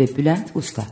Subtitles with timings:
[0.00, 0.84] ve Bülent Usta.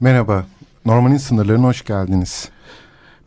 [0.00, 0.46] Merhaba,
[0.84, 2.48] Norman'in sınırlarına hoş geldiniz.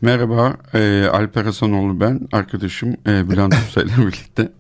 [0.02, 4.52] Merhaba, e, Alper Hasanoğlu ben, arkadaşım e, Bülent Usta ile birlikte.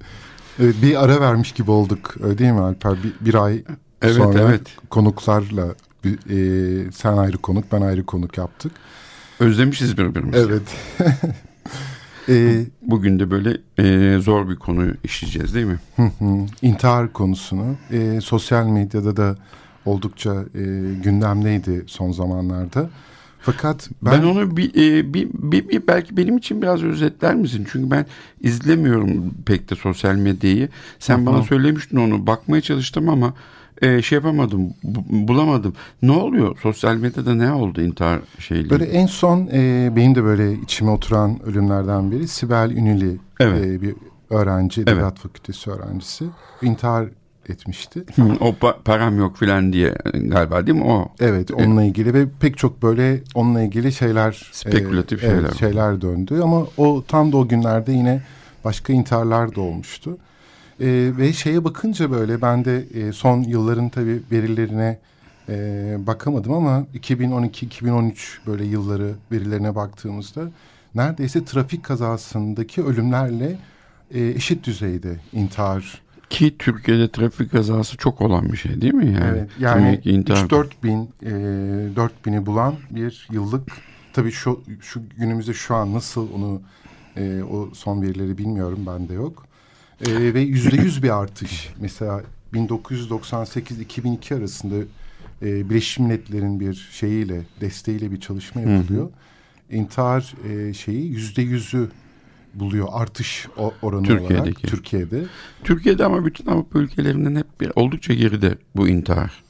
[0.60, 2.94] Evet, bir ara vermiş gibi olduk, öyle değil mi Alper?
[3.04, 3.64] Bir, bir ay
[4.02, 4.62] evet, sonra evet.
[4.90, 5.66] konuklarla,
[6.04, 8.72] bir, e, sen ayrı konuk, ben ayrı konuk yaptık.
[9.40, 10.40] Özlemişiz birbirimizi.
[10.40, 10.76] Evet.
[12.30, 15.80] e, Bugün de böyle e, zor bir konuyu işleyeceğiz değil mi?
[15.96, 19.36] hı hı, intihar konusunu e, sosyal medyada da
[19.86, 20.62] oldukça e,
[21.04, 22.90] gündemdeydi son zamanlarda.
[23.42, 27.68] Fakat ben, Ben, onu bir, e, bir, bir, bir belki benim için biraz özetler misin?
[27.72, 28.06] Çünkü ben
[28.42, 30.70] izlemiyorum pek de sosyal medyayı.
[31.00, 31.26] Sen Hı hı.
[31.26, 32.28] bana söylemiştin onu.
[32.28, 33.34] Bakmaya çalıştım ama
[33.82, 35.74] e, şey yapamadım, bu- bulamadım.
[36.02, 36.58] Ne oluyor?
[36.62, 38.70] Sosyal medyada ne oldu intihar şeyle?
[38.70, 43.66] böyle en son e, benim de böyle içime oturan ölümlerden biri Sibel Ünlü Evet.
[43.66, 43.96] e, bir
[44.30, 44.90] öğrenci, Evet.
[44.90, 46.26] Edebiyat Fakültesi öğrencisi
[46.62, 47.06] intihar
[47.50, 48.04] etmişti.
[48.16, 51.08] Hı, o pa- param yok filan diye galiba değil mi o?
[51.20, 55.52] Evet onunla ilgili ve pek çok böyle onunla ilgili şeyler Spekülatif e, evet, şeyler.
[55.72, 58.22] şeyler döndü ama o tam da o günlerde yine
[58.66, 60.18] başka intiharlar da olmuştu.
[60.80, 65.00] E, ve şeye bakınca böyle ben de e, son yılların tabii verilerine
[65.50, 68.14] e, bakamadım ama 2012-2013
[68.48, 70.52] böyle yılları verilerine baktığımızda
[70.96, 73.58] neredeyse trafik kazasındaki ölümlerle
[74.14, 79.06] e, eşit düzeyde intihar Ki Türkiye'de trafik kazası çok olan bir şey değil mi?
[79.06, 83.72] Yani, Evet yani Demek ki intihar- 3-4 bin, e, 4 bini bulan bir yıllık
[84.14, 86.62] tabii şu, şu günümüzde şu an nasıl onu
[87.18, 89.49] e, o son verileri bilmiyorum bende yok.
[90.08, 91.70] E, ve yüzde yüz bir artış.
[91.80, 92.24] Mesela
[92.54, 94.76] 1998-2002 arasında
[95.42, 99.10] e, Birleşmiş Milletler'in bir şeyiyle desteğiyle bir çalışma yapılıyor.
[99.72, 101.90] İntihar e, şeyi yüzde yüzü
[102.54, 103.48] buluyor artış
[103.82, 104.68] oranı olarak Türkiye'deki.
[104.68, 105.24] Türkiye'de.
[105.64, 109.44] Türkiye'de ama bütün Avrupa ülkelerinden hep bir oldukça geride bu intihar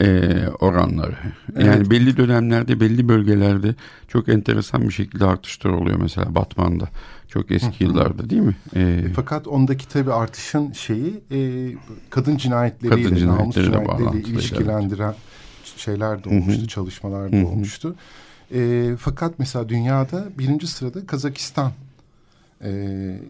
[0.00, 1.16] e, oranları.
[1.58, 1.90] Yani Evet.
[1.90, 3.74] belli dönemlerde belli bölgelerde
[4.08, 6.88] çok enteresan bir şekilde artışlar oluyor mesela Batman'da.
[7.30, 8.56] Çok eski yıllarda değil mi?
[8.74, 11.70] E, E, Fakat ondaki tabii artışın şeyi e,
[12.10, 15.14] kadın cinayetleriyle, Kadın namus cinayetleriyle cinayetleriyle ilişkilendiren
[15.76, 17.46] şeyler de olmuştu, çalışmalar da Hı hı.
[17.46, 17.94] olmuştu.
[18.54, 21.72] E, fakat mesela dünyada birinci sırada Kazakistan
[22.64, 22.70] e,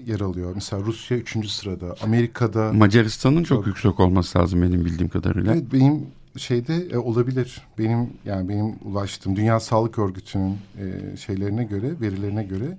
[0.07, 0.53] yer alıyor.
[0.55, 2.73] Mesela Rusya üçüncü sırada, Amerika'da...
[2.73, 3.67] Macaristan'ın çok, Çok.
[3.67, 5.53] yüksek olması lazım benim bildiğim kadarıyla.
[5.53, 6.07] Evet, benim
[6.37, 7.61] şeyde e, olabilir.
[7.79, 12.79] Benim yani benim ulaştığım Dünya Sağlık Örgütü'nün e, şeylerine göre, verilerine göre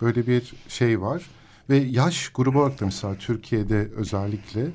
[0.00, 1.30] böyle bir şey var.
[1.70, 4.66] Ve yaş grubu olarak da mesela Türkiye'de özellikle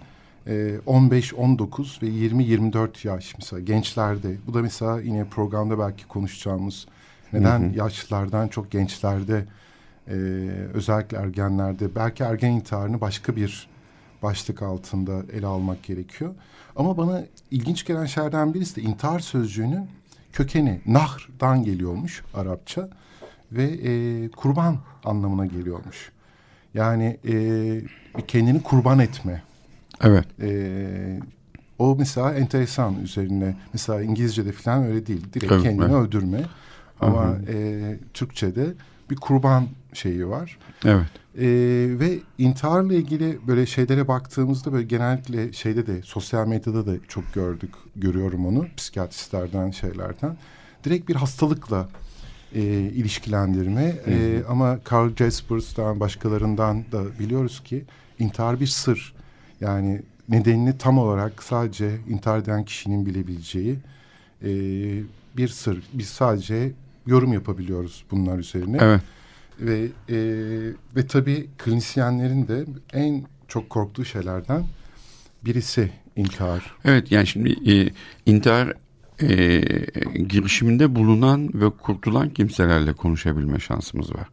[0.48, 4.38] e, 15, 19 ve 20, 24 yaş mesela gençlerde.
[4.48, 6.88] Bu da mesela yine programda belki konuşacağımız
[7.34, 7.78] neden Hı hı.
[7.78, 9.46] yaşlılardan çok gençlerde
[10.08, 10.14] e,
[10.74, 13.68] özellikle ergenlerde belki ergen intiharını başka bir
[14.24, 16.36] başlık altında ele almak gerekiyor.
[16.76, 19.88] Ama bana ilginç gelen şeylerden birisi de intihar sözcüğünün
[20.34, 22.90] kökeni nahr'dan geliyormuş Arapça
[23.52, 26.12] ve e, kurban anlamına geliyormuş.
[26.74, 27.36] Yani e,
[28.28, 29.44] kendini kurban etme.
[30.02, 30.26] Evet.
[30.42, 31.20] E,
[31.80, 33.56] o mesela enteresan üzerine.
[33.74, 35.26] Mesela İngilizce'de falan öyle değil.
[35.34, 35.96] Direkt Evet, kendini evet.
[35.96, 36.42] öldürme.
[37.02, 38.74] Ama Hı e, Türkçe'de
[39.10, 40.58] bir kurban şeyi var.
[40.86, 41.08] Evet.
[41.38, 41.44] Ee,
[42.00, 47.74] ve intiharla ilgili böyle şeylere baktığımızda böyle genellikle şeyde de sosyal medyada da çok gördük,
[47.96, 50.38] görüyorum onu psikiyatristlerden şeylerden.
[50.84, 51.90] Direkt bir hastalıkla
[52.56, 57.84] e, ilişkilendirme E, ama Carl Jaspers'tan başkalarından da biliyoruz ki
[58.20, 59.14] intihar bir sır.
[59.62, 63.76] Yani nedenini tam olarak sadece intihar eden kişinin bilebileceği
[64.44, 64.50] e,
[65.38, 65.84] bir sır.
[65.94, 66.72] Biz sadece
[67.08, 68.78] yorum yapabiliyoruz bunlar üzerine.
[68.82, 69.02] Evet.
[69.60, 70.18] Ve e,
[70.96, 74.64] ve tabii klinisyenlerin de en çok korktuğu şeylerden
[75.46, 76.76] birisi intihar.
[76.86, 77.90] Evet yani şimdi e,
[78.26, 78.74] intihar
[79.22, 79.62] e,
[80.24, 84.28] girişiminde bulunan ve kurtulan kimselerle konuşabilme şansımız var.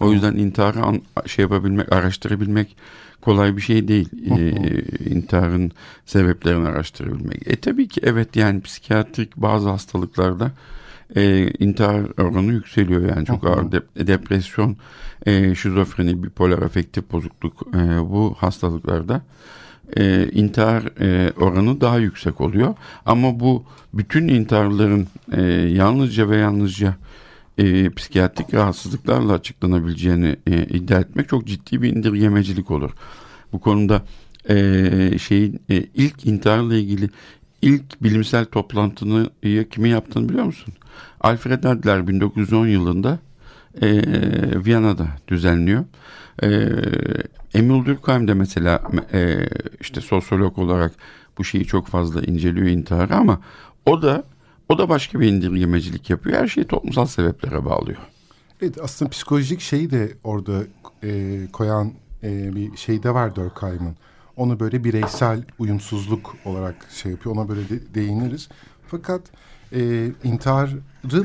[0.00, 2.76] o yüzden intiharı an, şey yapabilmek, araştırabilmek
[3.20, 4.08] kolay bir şey değil.
[4.38, 4.50] E,
[5.10, 5.72] intiharın
[6.06, 7.48] sebeplerini araştırabilmek.
[7.48, 10.52] E tabii ki evet yani psikiyatrik bazı hastalıklarda
[11.16, 14.76] e, intihar oranı yükseliyor yani çok ağır de, depresyon,
[15.26, 19.22] e, şizofreni, bipolar afektif bozukluk e, bu hastalıklarda
[19.96, 22.74] e, intihar e, oranı daha yüksek oluyor.
[23.06, 26.96] Ama bu bütün intiharların e, yalnızca ve yalnızca
[27.58, 32.90] e, psikiyatrik rahatsızlıklarla açıklanabileceğini e, iddia etmek çok ciddi bir indirgemecilik olur.
[33.52, 34.02] Bu konuda
[34.48, 37.10] e, şeyin e, ilk intiharla ilgili
[37.62, 39.30] ilk bilimsel toplantını
[39.70, 40.74] kimi yaptığını biliyor musun?
[41.20, 43.18] Alfred Adler 1910 yılında
[43.82, 44.02] e,
[44.64, 45.84] Viyana'da düzenliyor.
[46.42, 46.48] E,
[47.54, 48.82] Emil Durkheim de mesela
[49.12, 49.48] e,
[49.80, 50.92] işte sosyolog olarak
[51.38, 53.40] bu şeyi çok fazla inceliyor intiharı ama
[53.86, 54.24] o da
[54.68, 56.38] o da başka bir indirgemecilik yapıyor.
[56.38, 57.98] Her şeyi toplumsal sebeplere bağlıyor.
[58.62, 60.62] Evet aslında psikolojik şeyi de orada
[61.04, 61.92] e, koyan
[62.22, 63.96] e, bir şey de var Durkheim'ın.
[64.36, 67.36] Onu böyle bireysel uyumsuzluk olarak şey yapıyor.
[67.36, 68.48] Ona böyle de, değiniriz.
[68.86, 69.20] Fakat
[69.72, 70.70] e, intiharı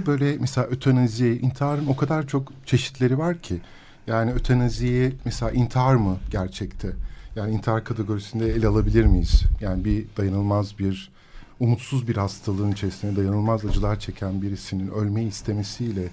[0.06, 3.62] böyle mesela ötenazi, intiharın o kadar çok çeşitleri var ki.
[4.08, 6.94] Yani ötenaziyi mesela intihar mı gerçekte?
[7.36, 9.44] Yani intihar kategorisinde ele alabilir miyiz?
[9.62, 11.12] Yani bir dayanılmaz bir,
[11.60, 16.10] umutsuz bir hastalığın içerisinde dayanılmaz acılar çeken birisinin ölmeyi istemesiyle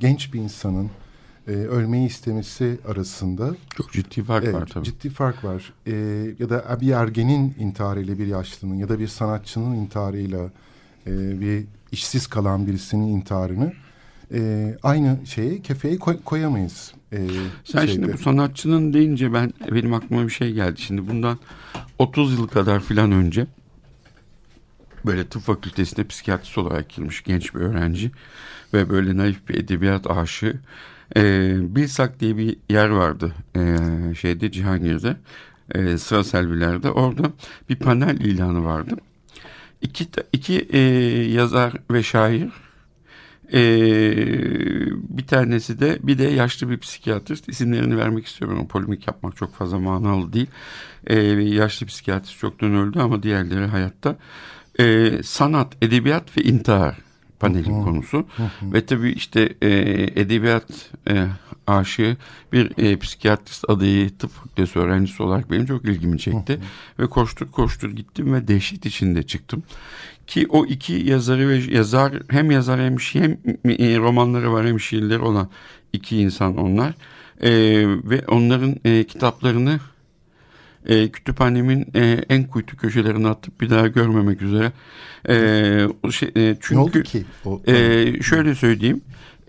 [0.00, 0.90] genç bir insanın
[1.48, 4.84] e, ölmeyi istemesi arasında çok ciddi fark evet, var tabii.
[4.84, 5.72] Ciddi fark var.
[5.86, 5.92] E,
[6.38, 10.50] ya da bir ergenin intiharıyla bir yaşlının ya da bir sanatçının intiharıyla
[11.06, 13.72] e, bir işsiz kalan birisinin intiharını
[14.34, 16.92] e, aynı şeye kefeye koy, koyamayız.
[17.12, 17.16] E,
[17.64, 17.92] Sen şeyde.
[17.92, 20.80] şimdi bu sanatçının deyince ben benim aklıma bir şey geldi.
[20.80, 21.38] Şimdi bundan
[21.98, 23.46] 30 yıl kadar filan önce
[25.06, 28.10] böyle tıp fakültesinde psikiyatrist olarak girmiş genç bir öğrenci
[28.74, 30.60] ve böyle naif bir edebiyat aşığı.
[31.16, 33.60] E, Bilsak diye bir yer vardı e,
[34.14, 35.16] şeyde Cihangir'de
[35.74, 37.32] e, sıra selvilerde orada
[37.68, 38.96] bir panel ilanı vardı.
[39.82, 40.78] İki, iki e,
[41.32, 42.48] yazar ve şair
[43.52, 43.60] e,
[45.18, 48.68] bir tanesi de bir de yaşlı bir psikiyatrist isimlerini vermek istiyorum.
[48.68, 50.46] Polemik yapmak çok fazla manalı değil.
[51.06, 54.16] E, yaşlı psikiyatrist çoktan öldü ama diğerleri hayatta.
[54.80, 56.96] E, sanat, edebiyat ve intihar
[57.40, 58.26] panelin hı konusu.
[58.36, 59.70] Hı Ve tabii işte e,
[60.20, 61.26] edebiyat e,
[61.66, 62.16] aşığı
[62.52, 66.60] bir e, psikiyatrist adayı tıp fakültesi öğrencisi olarak benim çok ilgimi çekti.
[66.98, 69.62] Ve koştur koştur gittim ve dehşet içinde çıktım.
[70.26, 74.80] Ki o iki yazarı ve yazar hem yazar hem şiir, hem e, romanları var hem
[74.80, 75.48] şiirleri olan
[75.92, 76.94] iki insan onlar.
[77.40, 77.50] E,
[78.04, 79.80] ve onların e, kitaplarını
[80.86, 84.72] e, kütüphanemin e, en kuytu köşelerine atıp bir daha görmemek üzere.
[85.28, 85.34] E,
[86.10, 87.24] şey, e, çünkü, ne oldu ki?
[87.44, 89.00] O, e, şöyle söyleyeyim.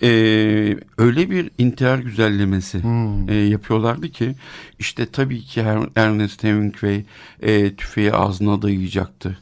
[0.01, 0.09] E,
[0.97, 3.29] öyle bir intihar güzellemesi hmm.
[3.29, 4.35] e, yapıyorlardı ki
[4.79, 5.63] işte tabii ki
[5.95, 7.03] Ernest Hemingway
[7.41, 9.37] e, tüfeği ağzına dayayacaktı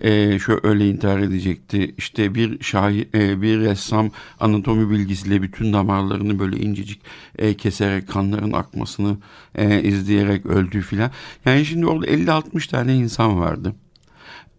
[0.00, 1.94] e, şu öyle intihar edecekti.
[1.98, 4.10] İşte bir şair, e, bir ressam
[4.40, 7.00] anatomi bilgisiyle bütün damarlarını böyle incecik
[7.38, 9.16] e, keserek kanların akmasını
[9.54, 11.10] e, izleyerek öldü filan.
[11.44, 13.74] Yani şimdi orada 50-60 tane insan vardı.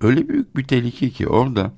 [0.02, 1.72] Öyle büyük bir tehlike ki orada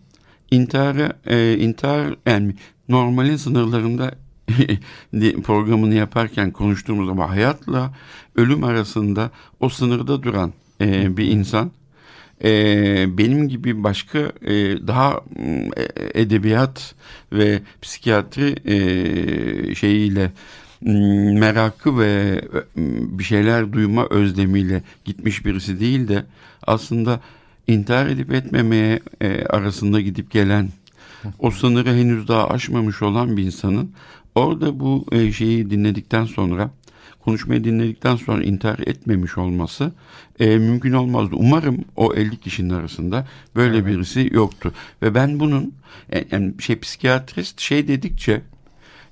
[0.52, 2.56] intihara, e, intihar yani
[2.90, 4.16] normalin sınırlarında
[5.44, 7.94] programını yaparken konuştuğumuz ama hayatla
[8.36, 11.72] ölüm arasında o sınırda duran e, bir insan
[12.44, 14.54] e, benim gibi başka e,
[14.88, 15.22] daha
[15.78, 16.96] e, edebiyat
[17.34, 20.32] ve psikiyatri e, şeyiyle
[21.40, 22.42] merakı ve
[23.18, 26.26] bir şeyler duyma özlemiyle gitmiş birisi değil de
[26.68, 27.20] aslında
[27.68, 30.70] intihar edip etmemeye e, arasında gidip gelen
[31.40, 33.92] o sınırı henüz daha aşmamış olan bir insanın
[34.36, 36.72] orada bu e, şeyi dinledikten sonra
[37.26, 39.92] konuşmayı dinledikten sonra intihar etmemiş olması
[40.40, 41.36] e, mümkün olmazdı.
[41.36, 43.88] Umarım o 50 kişinin arasında böyle evet.
[43.88, 44.74] birisi yoktu.
[45.02, 45.74] Ve ben bunun
[46.12, 48.42] e, yani şey psikiyatrist şey dedikçe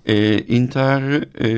[0.05, 1.49] e, intiharı e,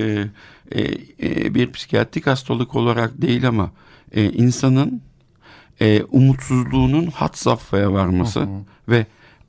[0.71, 0.81] e,
[1.23, 3.71] e, bir psikiyatrik hastalık olarak değil ama
[4.13, 5.01] e, insanın
[5.81, 8.63] e, umutsuzluğunun hat safhaya varması hı hı.
[8.89, 9.05] ve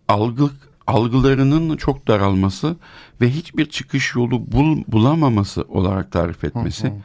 [0.09, 0.51] algı
[0.87, 2.77] algılarının çok daralması
[3.21, 6.87] ve hiçbir çıkış yolu bul, bulamaması olarak tarif etmesi.
[6.87, 6.97] Hı hı.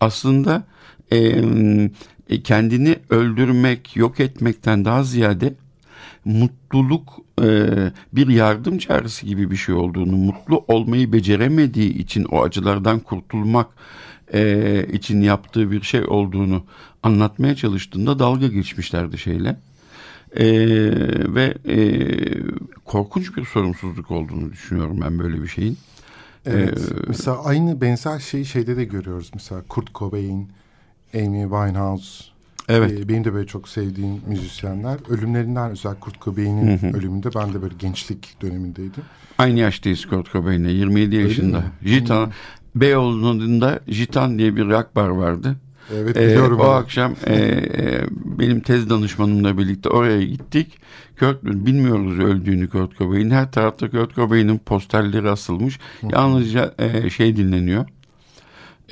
[0.00, 0.62] Aslında
[1.12, 1.42] e,
[2.44, 5.54] kendini öldürmek, yok etmekten daha ziyade
[6.24, 7.66] mutluluk e,
[8.12, 13.66] bir yardım çağrısı gibi bir şey olduğunu, mutlu olmayı beceremediği için o acılardan kurtulmak
[14.32, 16.64] e, için yaptığı bir şey olduğunu
[17.02, 19.56] anlatmaya çalıştığında dalga geçmişlerdi şeyle.
[20.36, 20.46] E,
[21.34, 21.78] ve e,
[22.84, 25.78] korkunç bir sorumsuzluk olduğunu düşünüyorum ben böyle bir şeyin.
[26.46, 26.78] Evet.
[26.78, 29.30] Ee, mesela aynı benzer şeyi şeyde de görüyoruz.
[29.34, 30.48] Mesela Kurt Cobain,
[31.14, 32.24] Amy Winehouse.
[32.68, 32.92] Evet.
[32.92, 34.98] Ee, benim de böyle çok sevdiğim müzisyenler.
[35.08, 39.02] Ölümlerinden özel Kurt Cobain'in ölümünde ben de böyle gençlik dönemindeydim.
[39.38, 41.58] Aynı yaştayız Kurt Cobain'le 27 yaşında.
[41.58, 41.64] mi?
[41.84, 42.32] Jitan,
[42.74, 45.56] Beyoğlu'nda Jitan diye bir rock bar vardı.
[45.94, 46.60] Evet Ee, biliyorum.
[46.60, 46.70] o onu.
[46.70, 50.78] akşam e, e, benim tez danışmanımla birlikte oraya gittik.
[51.18, 53.30] Kurt, bilmiyoruz öldüğünü Kurt Cobain.
[53.30, 55.78] Her tarafta Kurt Cobain'in posterleri asılmış.
[56.12, 57.86] Yalnızca e, şey dinleniyor.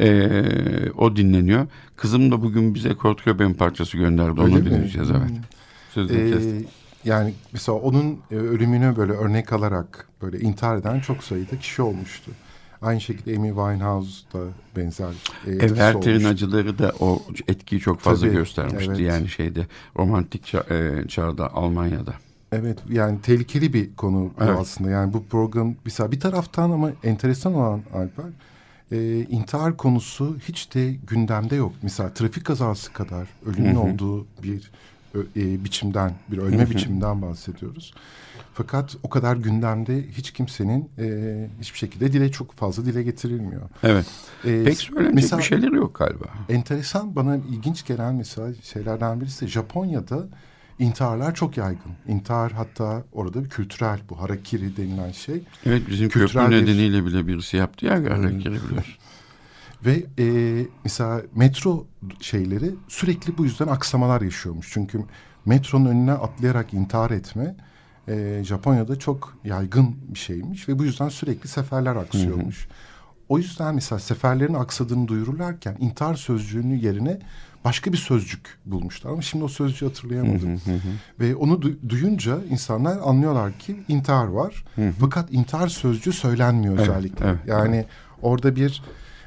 [0.01, 0.33] E,
[0.99, 1.67] o dinleniyor.
[1.97, 4.41] Kızım da bugün bize Kurt Cobain parçası gönderdi.
[4.41, 4.65] Öyle Onu mi?
[4.67, 5.29] dinleyeceğiz evet.
[5.31, 5.37] Hmm.
[5.95, 6.67] Sözünü Ee, kestim.
[7.05, 12.31] yani mesela onun e, ölümünü böyle örnek alarak böyle intihar eden çok sayıda kişi olmuştu.
[12.85, 14.39] Aynı şekilde Amy Winehouse da
[14.77, 15.13] benzer
[15.47, 18.91] e, Werther'in acıları da o etkiyi çok fazla Tabii, göstermişti.
[18.91, 19.01] evet.
[19.01, 19.67] Yani şeyde
[19.99, 22.15] romantik ça- e, çağda Almanya'da.
[22.53, 24.59] Evet yani tehlikeli bir konu Evet.
[24.61, 24.91] aslında.
[24.91, 28.25] Yani bu program mesela bir taraftan ama enteresan olan Alper
[28.93, 31.73] e, intihar konusu hiç de gündemde yok.
[31.83, 33.81] Mesela trafik kazası kadar ölümün Hı hı.
[33.81, 34.71] olduğu bir
[35.37, 37.95] e, biçimden bir ölme biçiminden bahsediyoruz.
[38.55, 43.63] Fakat o kadar gündemde hiç kimsenin e, hiçbir şekilde dile çok fazla dile getirilmiyor.
[43.83, 44.07] Evet.
[44.45, 46.25] E, Pek söylenecek mesela- bir şeyleri yok galiba.
[46.49, 50.27] Enteresan bana ilginç gelen mesela şeylerden birisi de Japonya'da
[50.79, 51.93] intiharlar çok yaygın.
[52.09, 55.43] İntihar hatta orada bir kültürel bu harakiri denilen şey.
[55.67, 58.95] Evet bizim Kültürel köprü bir- nedeniyle bile birisi yaptı ya hareketi biliyorsun.
[59.87, 60.27] Ve e,
[60.85, 61.87] mesela metro
[62.21, 64.69] şeyleri sürekli bu yüzden aksamalar yaşıyormuş.
[64.73, 65.05] Çünkü
[65.47, 67.57] metronun önüne atlayarak intihar etme
[68.09, 70.69] e, Japonya'da çok yaygın bir şeymiş.
[70.69, 72.69] Ve bu yüzden sürekli seferler aksıyormuş.
[73.29, 77.19] O yüzden mesela seferlerin aksadığını duyururlarken intihar sözcüğünün yerine
[77.65, 79.11] başka bir sözcük bulmuşlar.
[79.11, 80.61] Ama şimdi o sözcüğü hatırlayamadım.
[81.21, 84.65] Ve onu du- duyunca insanlar anlıyorlar ki intihar var.
[85.01, 87.27] Fakat intihar sözcüğü söylenmiyor Evet, özellikle.
[87.27, 87.85] evet, yani
[88.23, 88.83] orada bir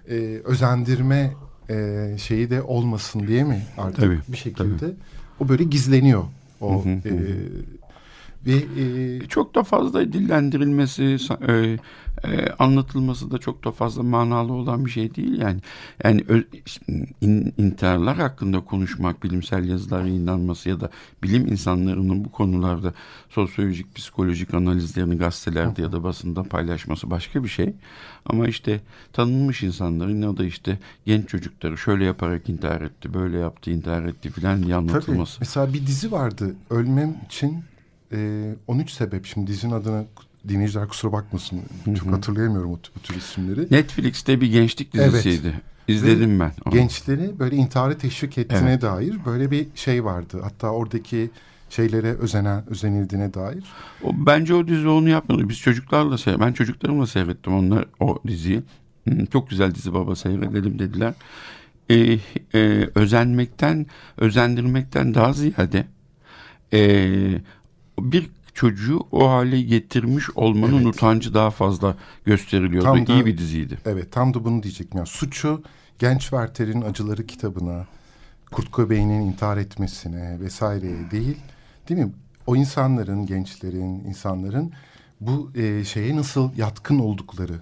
[0.10, 1.34] e, özendirme
[1.70, 4.94] e, şeyi de olmasın diye mi artık Tabii, bir şekilde
[5.40, 6.24] o böyle gizleniyor.
[6.62, 7.14] O Hı hı, e,
[8.46, 11.18] ve e, Çok da fazla dillendirilmesi,
[11.48, 11.78] e,
[12.24, 15.60] e, anlatılması da çok da fazla manalı olan bir şey değil yani.
[16.04, 16.44] Yani ö-
[17.22, 20.90] in, intiharlar hakkında konuşmak, bilimsel yazılara inanması ya da
[21.24, 22.94] bilim insanlarının bu konularda
[23.30, 27.74] sosyolojik, psikolojik analizlerini gazetelerde ya da basında paylaşması başka bir şey.
[28.26, 28.82] Ama işte
[29.14, 34.30] tanınmış insanların ya da işte genç çocukları şöyle yaparak intihar etti, böyle yaptı, intihar etti
[34.32, 34.90] filan diye Tabii.
[34.90, 35.38] anlatılması.
[35.40, 36.56] Mesela bir dizi vardı.
[36.70, 37.64] Ölmem için
[38.14, 39.26] e, 13 sebep.
[39.26, 40.06] Şimdi dizinin adını
[40.48, 41.62] dinleyiciler kusura bakmasın.
[42.00, 43.68] Çok hatırlayamıyorum o, bu tür isimleri.
[43.72, 45.14] Netflix'te bir gençlik Evet.
[45.14, 45.62] dizisiydi.
[45.88, 46.52] İzledim ben.
[46.66, 46.74] onu.
[46.74, 48.82] Gençleri böyle intihara teşvik ettiğine Evet.
[48.82, 50.40] dair böyle bir şey vardı.
[50.44, 51.30] Hatta oradaki
[51.70, 53.64] şeylere özenen, özenildiğine dair.
[54.04, 55.50] O, bence o dizi onu yapmadı.
[55.50, 56.48] Biz çocuklarla seyrettik.
[56.48, 58.62] Ben çocuklarımla seyrettim onlar o diziyi.
[59.32, 61.14] Çok güzel dizi baba seyredelim dediler.
[61.90, 62.20] Ee,
[62.54, 63.86] e, özenmekten,
[64.18, 65.86] özendirmekten daha ziyade
[66.74, 67.42] e,
[68.00, 70.86] bir çocuğu o hale getirmiş olmanın Evet.
[70.96, 72.86] utancı daha fazla gösteriliyordu.
[72.86, 73.78] Tam da- İyi bir diziydi.
[73.86, 74.98] Evet tam da bunu diyecektim.
[74.98, 75.64] Yani suçu
[76.00, 77.86] Genç Werther'in Acıları kitabına,
[78.52, 81.38] Kurt Cobain'in intihar etmesine vesaireye değil.
[81.90, 82.12] Değil mi?
[82.48, 84.72] O insanların, gençlerin, insanların
[85.22, 87.54] bu e, şeye nasıl yatkın oldukları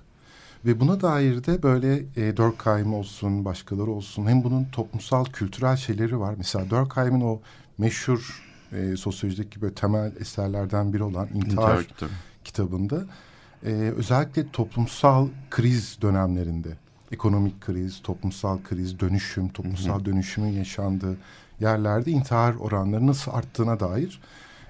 [0.66, 6.20] ve buna dair de böyle e, Durkheim olsun, başkaları olsun hem bunun toplumsal, kültürel şeyleri
[6.20, 6.34] var.
[6.38, 7.40] Mesela Durkheim'in o
[7.78, 12.12] meşhur e, sosyolojideki böyle temel eserlerden biri olan İntihar, İntihar kitabı.
[12.44, 13.06] kitabında
[13.66, 16.70] e, özellikle toplumsal kriz dönemlerinde
[17.12, 21.18] ekonomik kriz, toplumsal kriz, dönüşüm, toplumsal dönüşümün yaşandığı
[21.60, 24.22] yerlerde intihar oranları nasıl arttığına dair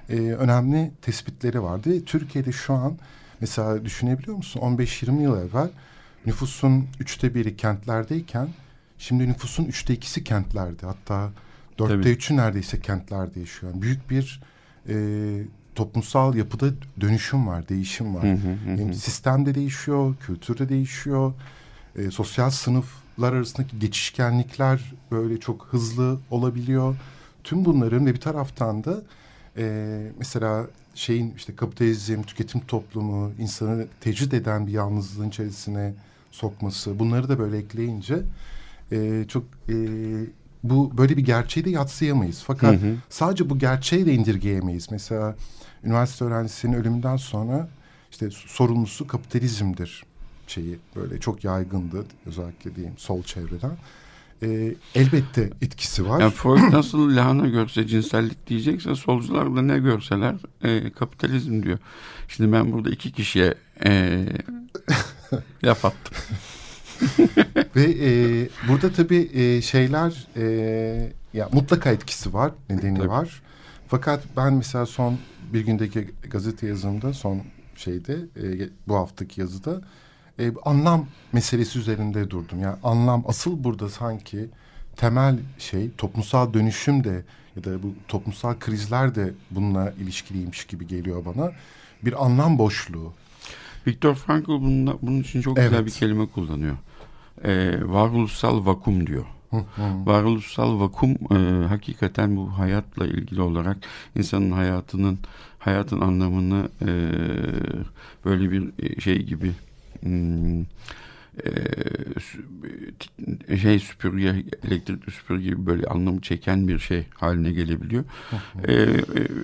[0.09, 1.89] e, önemli tespitleri vardı.
[1.89, 2.97] Ve Türkiye'de şu an
[3.41, 5.69] mesela düşünebiliyor musun 15-20 yıl evvel
[6.25, 8.47] nüfusun üçte biri kentlerdeyken
[8.97, 11.31] şimdi nüfusun üçte ikisi kentlerde hatta
[11.79, 12.09] dörtte Tabii.
[12.09, 13.73] üçü neredeyse kentlerde yaşıyor.
[13.73, 14.41] Yani büyük bir
[14.89, 14.95] e,
[15.75, 16.65] toplumsal yapıda
[17.01, 18.23] dönüşüm var, değişim var.
[18.23, 18.93] Hı hı hı Hem hı.
[18.93, 20.15] sistem de değişiyor,
[20.69, 21.33] değişiyor.
[21.95, 26.95] E, sosyal sınıflar arasındaki geçişkenlikler böyle çok hızlı olabiliyor.
[27.43, 29.01] Tüm bunların ve bir taraftan da
[29.57, 35.93] e, mesela şeyin işte kapitalizm, tüketim toplumu insanı tecrit eden bir yalnızlığın içerisine
[36.31, 38.19] sokması bunları da böyle ekleyince
[38.91, 39.75] e, çok e,
[40.69, 42.43] bu böyle bir gerçeği de yatsıyamayız.
[42.47, 42.95] Fakat Hı hı.
[43.09, 44.87] sadece bu gerçeği de indirgeyemeyiz.
[44.91, 45.35] Mesela
[45.83, 47.69] üniversite öğrencisinin ölümünden sonra
[48.11, 50.03] işte sorumlusu kapitalizmdir
[50.47, 53.77] şeyi böyle çok yaygındı özellikle diyeyim sol çevreden.
[54.43, 56.19] Ee, elbette etkisi var.
[56.21, 61.77] Yani Freud nasıl lahana görse cinsellik diyecekse solcular da ne görseler e, kapitalizm diyor.
[62.27, 63.53] Şimdi ben burada iki kişiye
[63.85, 64.25] e,
[65.63, 66.15] laf attım.
[67.75, 68.09] Ve e,
[68.67, 73.09] burada tabii e, şeyler e, ya mutlaka etkisi var, nedeni Tabii.
[73.09, 73.41] var.
[73.87, 75.17] Fakat ben mesela son
[75.53, 77.41] bir gündeki gazete yazımda son
[77.75, 79.81] şeyde e, bu haftaki yazıda
[80.39, 82.61] e, anlam meselesi üzerinde durdum.
[82.61, 84.49] Yani anlam asıl burada sanki
[84.95, 87.23] temel şey toplumsal dönüşüm de
[87.55, 91.51] ya da bu toplumsal krizler de bununla ilişkiliymiş gibi geliyor bana.
[92.05, 93.13] Bir anlam boşluğu.
[93.87, 95.85] Viktor Frankl bununla, bunun için çok güzel Evet.
[95.85, 96.77] bir kelime kullanıyor.
[97.43, 99.25] Ee, varoluşsal vakum diyor.
[100.05, 103.77] Varoluşsal vakum e, hakikaten bu hayatla ilgili olarak
[104.15, 105.19] insanın hayatının
[105.59, 106.87] hayatın anlamını e,
[108.25, 109.51] böyle bir e, şey gibi
[110.01, 110.63] hmm,
[113.49, 118.03] e, şey süpürge elektrikli süpürge gibi böyle anlamı çeken bir şey haline gelebiliyor.
[118.67, 118.97] E, e,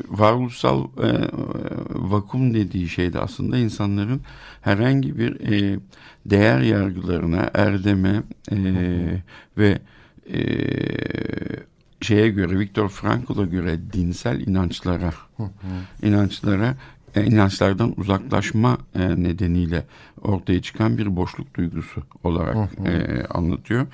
[0.07, 1.29] varoluşsal e,
[1.89, 4.21] vakum dediği şey de aslında insanların
[4.62, 5.79] herhangi bir e,
[6.25, 8.57] değer yargılarına, erdeme e,
[9.57, 9.79] ve
[10.33, 10.41] e,
[12.01, 15.13] şeye göre Viktor Frankl'a göre dinsel inançlara
[16.03, 16.75] inançlara
[17.15, 19.86] inançlardan uzaklaşma e, nedeniyle
[20.22, 23.88] ortaya çıkan bir boşluk duygusu olarak e, anlatıyor.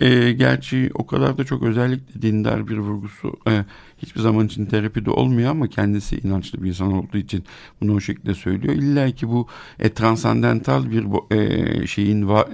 [0.00, 3.64] E, gerçi o kadar da çok özellikle dindar bir vurgusu e,
[3.98, 7.44] hiçbir zaman için terapide olmuyor ama kendisi inançlı bir insan olduğu için
[7.80, 8.74] bunu o şekilde söylüyor.
[8.74, 9.46] İlla ki bu
[9.78, 11.06] e, transandental bir
[11.36, 12.48] e, şeyin va-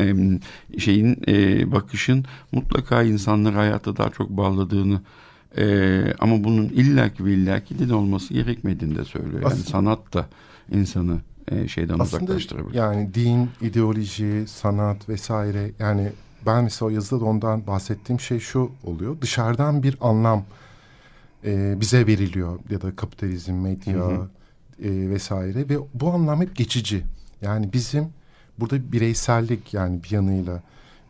[0.77, 5.01] e, şeyin e, bakışın mutlaka insanları hayata daha çok bağladığını
[5.59, 9.35] ee, ama bunun illaki ve illaki din olması gerekmediğini de söylüyor.
[9.43, 10.27] Yani Aslında- sanat da
[10.73, 11.19] insanı
[11.49, 12.75] e, şeyden uzaklaştırabilir.
[12.75, 16.09] yani din, ideoloji, sanat vesaire yani
[16.47, 19.21] ben mesela o yazıda da ondan bahsettiğim şey şu oluyor.
[19.21, 20.45] Dışarıdan bir anlam
[21.45, 23.95] e, bize veriliyor ya da kapitalizm, medya
[24.85, 27.03] e, vesaire ve bu anlam hep geçici.
[27.43, 28.05] Yani bizim
[28.61, 30.63] burada bireysellik yani bir yanıyla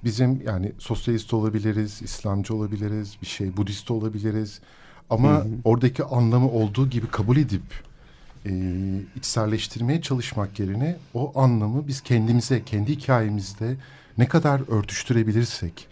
[0.05, 4.61] bizim yani sosyalist olabiliriz, İslamcı olabiliriz, bir şey Budist olabiliriz.
[5.11, 5.49] Ama Hı hı.
[5.65, 7.63] oradaki anlamı olduğu gibi kabul edip
[8.47, 8.53] e,
[9.17, 13.77] içselleştirmeye çalışmak yerine o anlamı biz kendimize, kendi hikayemizde
[14.19, 15.89] ne kadar örtüştürebilirsek,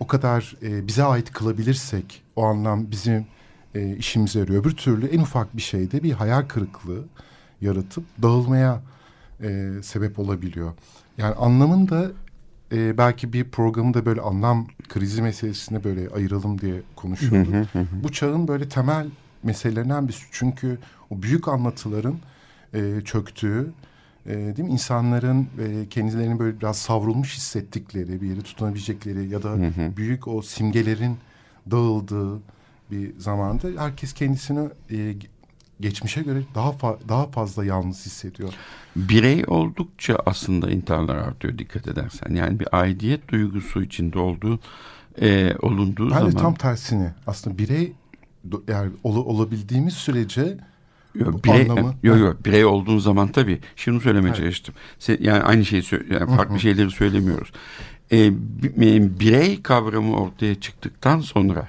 [0.00, 3.26] o kadar e, bize ait kılabilirsek o anlam bizim
[3.74, 4.60] e, işimize yarıyor.
[4.60, 7.04] Öbür türlü en ufak bir şeyde bir hayal kırıklığı
[7.60, 8.80] yaratıp dağılmaya
[9.42, 10.72] e, sebep olabiliyor.
[11.18, 12.10] Yani anlamın da
[12.72, 17.54] e, belki bir programda böyle anlam krizi meselesini böyle ayıralım diye konuşuyorduk.
[18.02, 19.06] Bu çağın böyle temel
[19.42, 20.24] meselelerinden birisi.
[20.30, 20.78] Çünkü
[21.10, 22.16] o büyük anlatıların
[22.74, 23.72] e, çöktüğü,
[24.26, 24.70] e, değil mi?
[24.70, 29.56] İnsanların e, kendilerini böyle biraz savrulmuş hissettikleri, bir yere tutunabilecekleri ya da
[29.96, 31.16] büyük o simgelerin
[31.70, 32.40] dağıldığı
[32.90, 35.14] bir zamanda herkes kendisini e,
[35.80, 38.52] geçmişe göre daha fa- daha fazla yalnız hissediyor.
[38.96, 42.34] Birey oldukça aslında intiharlar artıyor dikkat edersen.
[42.34, 44.60] Yani bir aidiyet duygusu içinde olduğu
[45.20, 47.92] e, olunduğu Ben zaman de tam tersini aslında birey
[48.68, 50.58] eğer ol- olabildiğimiz sürece
[51.14, 54.36] Yo, birey, anlamı- yo, yo, birey olduğun zaman tabii şunu söylemeye Evet.
[54.38, 54.74] çalıştım.
[55.20, 57.52] Yani aynı şeyi yani farklı şeyleri söylemiyoruz.
[58.10, 61.68] E, e, birey kavramı ortaya çıktıktan sonra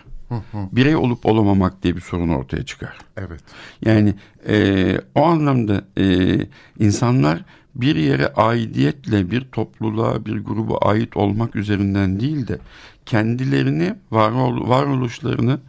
[0.72, 2.98] birey olup olamamak diye bir sorun ortaya çıkar.
[3.18, 3.42] evet.
[3.86, 4.14] Yani
[4.48, 6.38] e, o anlamda e,
[6.80, 7.44] insanlar
[7.76, 12.60] bir yere aidiyetle bir topluluğa bir gruba ait olmak üzerinden değil de
[13.06, 15.60] kendilerini varol, varoluşlarını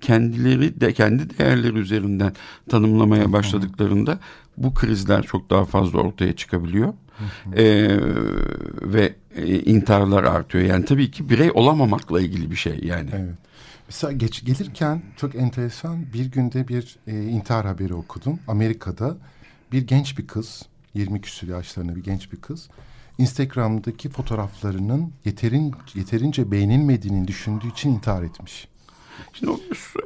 [0.00, 2.32] kendileri de kendi değerleri üzerinden
[2.70, 4.18] tanımlamaya başladıklarında
[4.56, 6.94] bu krizler çok daha fazla ortaya çıkabiliyor.
[7.56, 7.88] E,
[8.82, 10.64] ve e, intiharlar artıyor.
[10.64, 13.10] Yani tabii ki birey olamamakla ilgili bir şey yani.
[13.12, 13.47] Evet.
[13.88, 18.38] Mesela geç gelirken çok enteresan bir günde bir e, intihar haberi okudum.
[18.48, 19.16] Amerika'da
[19.72, 20.62] bir genç bir kız,
[20.94, 22.68] 20 küsur yaşlarında bir genç bir kız,
[23.18, 28.68] Instagram'daki fotoğraflarının yeterin, yeterince beğenilmediğini düşündüğü için intihar etmiş.
[29.32, 29.58] Şimdi o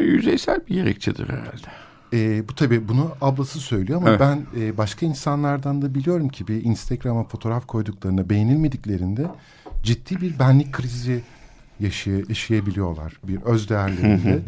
[0.03, 1.67] yüzeysel bir gerekçedir herhalde.
[2.13, 4.21] E, bu tabii bunu ablası söylüyor ama Evet.
[4.21, 9.27] ben e, başka insanlardan da biliyorum ki bir Instagram'a fotoğraf koyduklarında beğenilmediklerinde
[9.83, 11.23] ciddi bir benlik krizi
[11.83, 13.13] yaşay yaşayabiliyorlar.
[13.25, 14.39] Bir öz değerlerinde.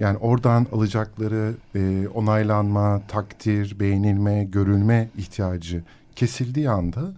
[0.00, 5.82] yani oradan alacakları e, onaylanma, takdir, beğenilme, görülme ihtiyacı
[6.16, 7.12] kesildiği anda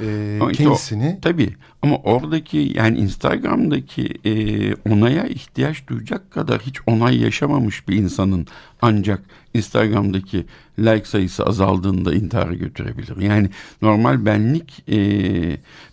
[0.00, 6.60] e, Ama işte o- kendisini Tabii ama oradaki yani Instagram'daki e, onaya ihtiyaç duyacak kadar
[6.60, 8.46] hiç onay yaşamamış bir insanın
[8.82, 9.20] ancak
[9.54, 10.46] Instagram'daki
[10.78, 13.16] like sayısı azaldığında intihara götürebilir.
[13.16, 13.50] Yani
[13.82, 14.96] normal benlik e,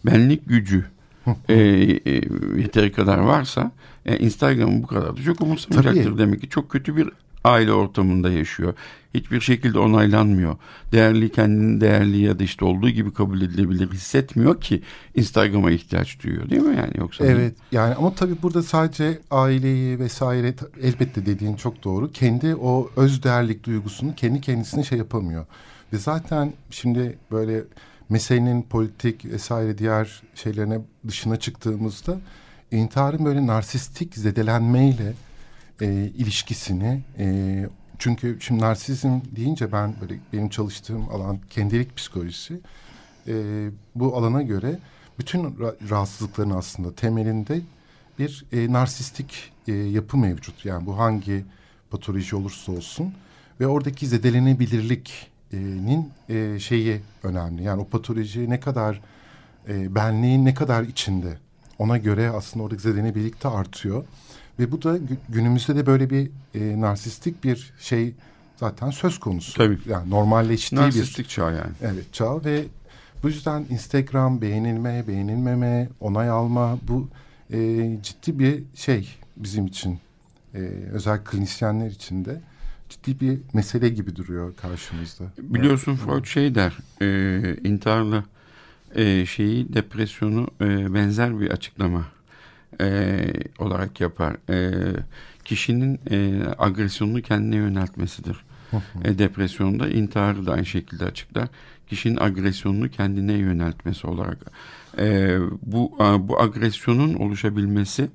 [0.06, 0.86] benlik gücü
[1.50, 2.22] e, e,
[2.58, 3.72] yeteri kadar varsa
[4.06, 6.18] e, Instagram'ı bu kadar da çok umursamayacaktır Tabii.
[6.18, 7.10] demek ki çok kötü bir
[7.44, 8.74] aile ortamında yaşıyor.
[9.14, 10.56] Hiçbir şekilde onaylanmıyor.
[10.92, 14.82] Değerli kendini değerli ya da işte olduğu gibi kabul edilebilir hissetmiyor ki
[15.16, 17.26] Instagram'a ihtiyaç duyuyor değil mi yani yoksa?
[17.26, 22.12] Evet yani ama tabii burada sadece aileyi vesaire elbette dediğin çok doğru.
[22.12, 25.46] Kendi o öz değerlik duygusunu kendi kendisine şey yapamıyor.
[25.94, 27.64] Ve zaten şimdi böyle
[28.10, 32.18] meselenin politik vesaire diğer şeylerine dışına çıktığımızda
[32.72, 35.14] intiharın böyle narsistik zedelenmeyle
[35.82, 37.66] e, ilişkisini e,
[38.00, 42.60] çünkü şimdi narsizm deyince ben böyle benim çalıştığım alan kendilik psikolojisi
[43.28, 43.34] e,
[43.96, 44.80] bu alana göre
[45.20, 47.62] bütün ra- rahatsızlıkların aslında temelinde
[48.20, 50.66] bir e, narsistik e, yapı mevcut.
[50.66, 51.46] Yani bu hangi
[51.90, 53.14] patoloji olursa olsun
[53.60, 54.06] ve oradaki
[55.52, 57.64] zedelenebilirliknin e, şeyi önemli.
[57.64, 59.02] Yani o patoloji ne kadar
[59.68, 61.38] e, benliğin ne kadar içinde
[61.78, 64.04] ona göre aslında oradaki zedelenebilirlik de artıyor.
[64.60, 64.98] Ve bu da
[65.30, 68.14] günümüzde de böyle bir e, narsistik bir şey
[68.58, 69.58] zaten söz konusu.
[69.58, 69.80] Tabii.
[69.86, 71.30] Yani normalleştiği Narsistik bir...
[71.30, 71.72] çağ yani.
[71.82, 72.64] Evet çağ ve
[73.24, 77.08] bu yüzden Instagram beğenilme, beğenilmeme, onay alma bu
[77.54, 77.58] e,
[78.04, 80.00] ciddi bir şey bizim için.
[80.54, 80.60] E,
[80.92, 82.42] özel klinisyenler için de
[82.90, 85.24] ciddi bir mesele gibi duruyor karşımızda.
[85.38, 86.02] Biliyorsun evet.
[86.06, 88.24] Freud şey der, e, intiharla
[88.96, 92.06] e, şeyi depresyonu e, benzer bir açıklama
[92.82, 93.20] e,
[93.60, 94.38] olarak yapar.
[94.50, 94.72] E,
[95.46, 98.38] kişinin e, agresyonunu kendine yöneltmesidir.
[99.04, 101.48] e, depresyonda intiharı da aynı şekilde açıklar.
[101.88, 104.38] Kişinin agresyonunu kendine yöneltmesi olarak.
[104.98, 108.10] E, bu bu agresyonun oluşabilmesi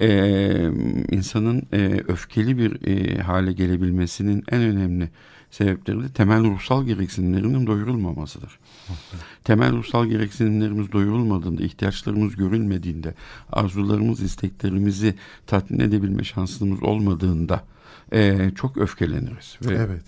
[0.00, 0.70] e,
[1.10, 5.08] insanın e, öfkeli bir e, hale gelebilmesinin en önemli
[5.50, 8.58] sebepleri de temel ruhsal gereksinimlerinin doyurulmamasıdır.
[9.44, 13.14] temel ruhsal gereksinimlerimiz doyurulmadığında, ihtiyaçlarımız görülmediğinde,
[13.52, 15.14] arzularımız, isteklerimizi
[15.46, 17.64] tatmin edebilme şansımız olmadığında
[18.12, 19.56] e, çok öfkeleniriz.
[19.62, 20.02] Ve evet.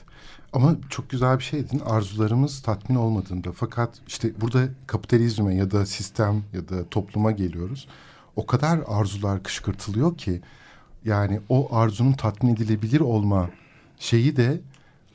[0.52, 1.80] Ama çok güzel bir şeydin.
[1.86, 3.52] Arzularımız tatmin olmadığında.
[3.52, 7.88] Fakat işte burada kapitalizme ya da sistem ya da topluma geliyoruz.
[8.36, 10.40] O kadar arzular kışkırtılıyor ki
[11.04, 13.50] yani o arzunun tatmin edilebilir olma
[13.98, 14.60] şeyi de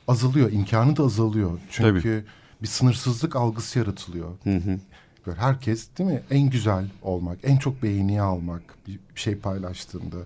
[0.08, 1.60] azalıyor, imkanı da azalıyor.
[1.72, 2.24] Çünkü Tabii.
[2.62, 4.30] bir sınırsızlık algısı yaratılıyor.
[4.44, 4.80] Hı hı.
[5.28, 10.18] Böyle herkes değil mi en güzel olmak, en çok beğeniye almak bir şey paylaştığında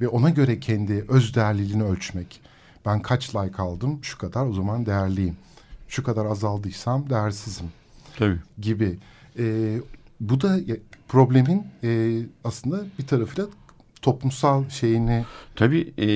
[0.00, 2.40] ve ona göre kendi öz değerliliğini ölçmek.
[2.86, 5.36] Ben kaç like aldım şu kadar o zaman değerliyim.
[5.88, 7.66] Şu kadar azaldıysam değersizim.
[8.18, 8.38] Tabii.
[8.60, 8.98] Gibi.
[9.38, 9.78] Ee,
[10.20, 10.58] bu da
[11.08, 13.50] problemin e, aslında bir tarafıyla
[14.02, 15.24] toplumsal şeyini...
[15.54, 15.92] Tabii.
[15.98, 16.06] E,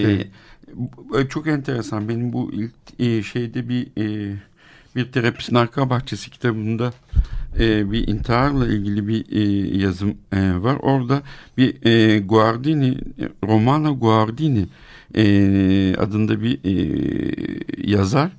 [1.18, 2.09] e, çok enteresan.
[2.09, 4.37] Benim bu ilk e, şeyde bir e,
[4.96, 6.92] bir terapistin arka bahçesi kitabında
[7.59, 10.76] e, bir intiharla ilgili bir e, yazım e, var.
[10.81, 11.22] Orada
[11.57, 12.98] bir e, Guardini,
[13.44, 14.66] Romano Guardini
[15.14, 15.24] e,
[15.96, 16.72] adında bir e,
[17.90, 18.31] yazar.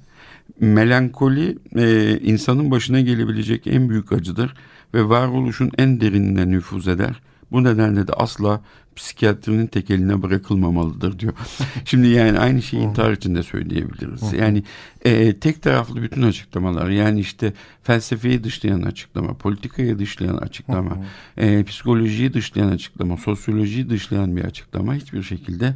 [0.60, 4.54] Melankoli e, insanın başına gelebilecek en büyük acıdır
[4.94, 7.22] ve varoluşun en derinine nüfuz eder.
[7.52, 8.62] Bu nedenle de asla
[8.96, 11.34] psikiyatrinin tek eline bırakılmamalıdır diyor.
[11.86, 14.34] Şimdi yani aynı şeyi intihar için de söyleyebiliriz.
[14.34, 14.64] Yani
[15.06, 20.98] e, tek taraflı bütün açıklamalar yani işte felsefeyi dışlayan açıklama, politikayı dışlayan açıklama,
[21.38, 25.76] e, psikolojiyi dışlayan açıklama, sosyolojiyi dışlayan bir açıklama hiçbir şekilde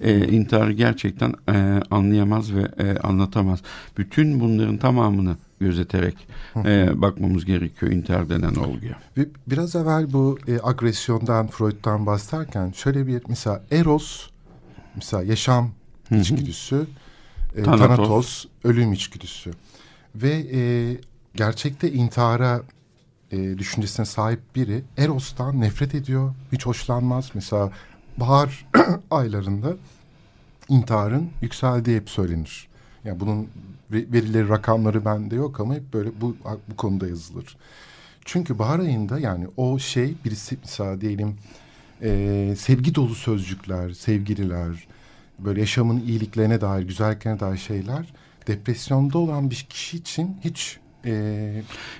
[0.00, 3.62] e, intiharı gerçekten e, anlayamaz ve e, anlatamaz.
[3.98, 6.14] Bütün bunların tamamını gözeterek
[6.56, 8.98] e, bakmamız gerekiyor intihar denen olguya.
[9.46, 14.26] Biraz evvel bu e, agresyondan, Freud'dan bahsederken şöyle bir mesela Eros,
[14.94, 15.70] mesela yaşam
[16.10, 16.86] içgüdüsü,
[17.56, 17.96] e, Thanatos.
[17.96, 19.50] Thanatos, ölüm içgüdüsü
[20.14, 20.60] ve e,
[21.34, 22.62] gerçekte intihara
[23.30, 27.30] e, düşüncesine sahip biri Eros'tan nefret ediyor, hiç hoşlanmaz.
[27.34, 27.72] Mesela
[28.16, 28.66] bahar
[29.10, 29.76] aylarında
[30.68, 32.68] intiharın yükseldiği hep söylenir.
[33.04, 33.48] Yani bunun
[33.90, 36.36] verileri, rakamları bende yok ama hep böyle bu,
[36.70, 37.56] bu konuda yazılır.
[38.24, 41.36] Çünkü bahar ayında yani o şey birisi mesela diyelim
[42.02, 44.86] e, sevgi dolu sözcükler, sevgililer,
[45.38, 48.06] böyle yaşamın iyiliklerine dair, güzelliklerine dair şeyler
[48.46, 51.12] depresyonda olan bir kişi için hiç e,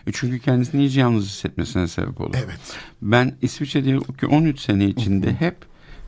[0.07, 2.35] e çünkü kendisini iyice yalnız hissetmesine sebep olur.
[2.45, 2.77] Evet.
[3.03, 5.57] Ben İsviçre'de 13 sene içinde hep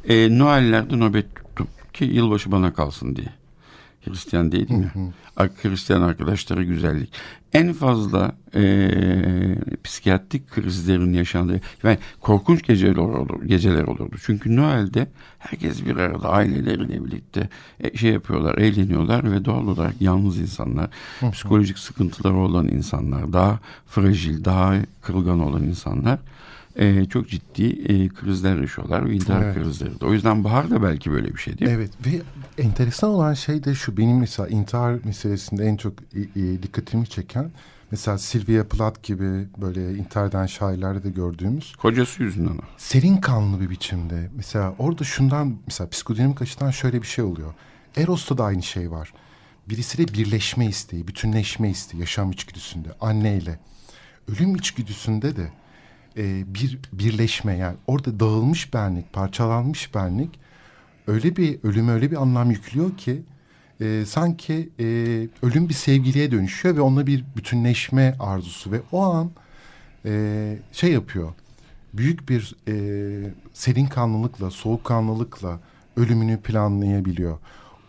[0.08, 3.37] e, Noel'lerde nöbet tuttum ki yılbaşı bana kalsın diye.
[4.08, 5.48] Hristiyan değilim ya.
[5.62, 7.12] Hristiyan arkadaşları güzellik.
[7.52, 8.88] En fazla e,
[9.84, 14.16] psikiyatrik krizlerin yaşandığı yani korkunç geceler olur, geceler olurdu.
[14.22, 15.06] Çünkü Noel'de
[15.38, 17.48] herkes bir arada aileleriyle birlikte
[17.80, 20.90] e, şey yapıyorlar, eğleniyorlar ve doğal olarak yalnız insanlar,
[21.32, 26.18] psikolojik sıkıntıları olan insanlar, daha fragil, daha kırılgan olan insanlar
[26.78, 29.54] e, çok ciddi e, krizler yaşıyorlar ve intihar Evet.
[29.54, 29.90] krizleri.
[30.02, 31.76] O yüzden bahar da belki böyle bir şey değil mi?
[31.76, 32.22] Evet ve
[32.62, 37.50] enteresan olan şey de şu benim mesela intihar meselesinde en çok e, e, dikkatimi çeken
[37.90, 42.60] mesela Sylvia Plath gibi böyle intihar eden şairlerde de gördüğümüz Kocası yüzünden o.
[42.76, 44.30] serin kanlı bir biçimde.
[44.36, 47.54] Mesela orada şundan mesela psikodinamik açıdan şöyle bir şey oluyor.
[47.96, 49.12] Eros'ta da aynı şey var.
[49.68, 53.58] Birisiyle birleşme isteği, bütünleşme isteği yaşam içgüdüsünde anneyle.
[54.28, 55.52] Ölüm içgüdüsünde de
[56.18, 60.30] e, bir birleşme yani orada dağılmış benlik, parçalanmış benlik
[61.06, 63.22] öyle bir ölüme öyle bir anlam yüklüyor ki
[63.80, 64.84] e, sanki e,
[65.42, 69.30] ölüm bir sevgiliye dönüşüyor ve onunla bir bütünleşme arzusu ve o an
[70.04, 71.32] e, şey yapıyor.
[71.92, 72.74] Büyük bir e,
[73.52, 75.60] serin kanlılıkla, soğuk kanlılıkla
[75.96, 77.38] ölümünü planlayabiliyor.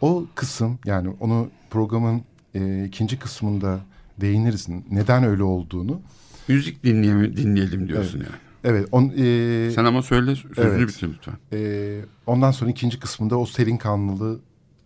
[0.02, 2.24] O kısım yani onu programın
[2.56, 3.80] e, ikinci kısmında
[4.22, 4.68] değiniriz.
[4.92, 6.02] Neden öyle olduğunu.
[6.50, 8.30] Müzik dinleyelim, dinleyelim diyorsun yani.
[8.64, 8.88] Evet.
[8.92, 10.88] On, e, Sen ama söyle sözünü Evet.
[10.90, 11.34] bitir lütfen.
[11.54, 14.40] e, ondan sonra ikinci kısmında o serin kanlılığı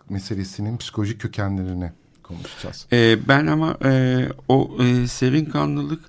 [0.09, 1.91] meselesinin psikolojik kökenlerini
[2.23, 2.87] konuşacağız.
[2.93, 5.99] Ee, ben ama e, o e, serin kanlılık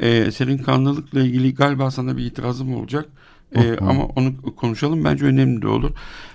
[0.00, 3.06] e, serin kanlılıkla ilgili galiba sana bir itirazım olacak.
[3.54, 5.90] E, ama onu konuşalım bence önemli de olur.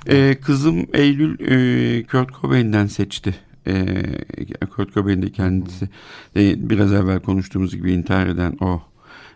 [0.08, 3.36] E, kızım Eylül e, Kurt Cobain'den seçti.
[3.68, 5.90] E, Kurt Cobain de kendisi
[6.36, 8.82] e, biraz evvel konuştuğumuz gibi intihar eden o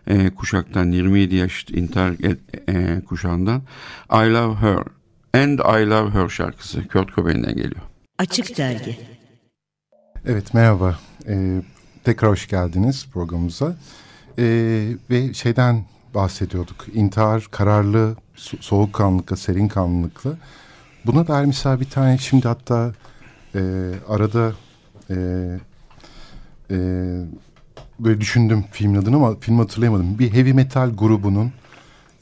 [0.06, 2.36] e, kuşaktan 27 yaş intihar e,
[2.68, 3.62] e, kuşağından
[4.10, 4.84] I Love Her
[5.42, 7.82] and I Love Her şarkısı Kurt Cobain'den geliyor.
[8.18, 8.98] Açık Dergi
[10.26, 10.98] Evet merhaba.
[11.28, 11.62] Ee,
[12.04, 13.76] tekrar hoş geldiniz programımıza.
[14.38, 16.86] Ee, ve şeyden bahsediyorduk.
[16.94, 20.30] İntihar, kararlı, so- soğukkanlılıkla, serin kanlılıkla.
[21.06, 22.92] Buna dair mesela bir tane şimdi hatta
[23.54, 23.60] e,
[24.08, 24.52] arada
[25.10, 25.16] e,
[26.70, 26.76] e,
[27.98, 30.18] böyle düşündüm filmin adını ama filmi hatırlayamadım.
[30.18, 31.52] Bir heavy metal grubunun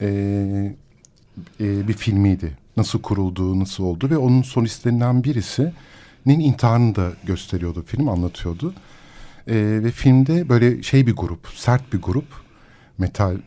[0.01, 0.07] e,
[1.59, 2.57] e, bir filmiydi.
[2.77, 8.73] Nasıl kurulduğu, nasıl oldu ve onun solistlerinden birisinin intiharını da gösteriyordu film, anlatıyordu.
[9.47, 12.25] E, ve filmde böyle şey bir grup, sert bir grup
[12.97, 13.37] metal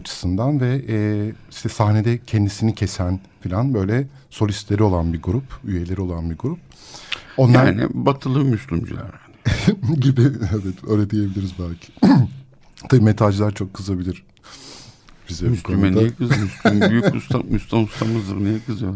[0.00, 6.30] açısından ve e, işte sahnede kendisini kesen falan böyle solistleri olan bir grup, üyeleri olan
[6.30, 6.58] bir grup.
[7.36, 9.10] Onlar Yani batılı Müslümcüler.
[10.00, 11.92] gibi evet öyle diyebiliriz belki.
[12.88, 14.24] Tabii metalciler çok kızabilir
[15.28, 16.48] bize Müslüme niye kızıyor?
[16.90, 18.94] Büyük usta, Müslüm ustamızdır niye kızıyor?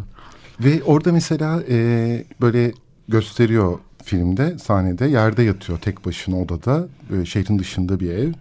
[0.61, 2.72] Ve orada mesela e, böyle
[3.09, 8.33] gösteriyor filmde sahnede yerde yatıyor tek başına odada böyle şehrin dışında bir ev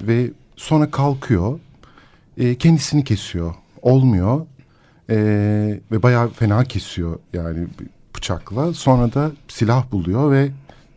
[0.00, 1.58] ve sonra kalkıyor
[2.38, 4.46] e, kendisini kesiyor olmuyor
[5.10, 5.16] e,
[5.92, 7.66] ve bayağı fena kesiyor yani
[8.16, 10.50] bıçakla sonra da silah buluyor ve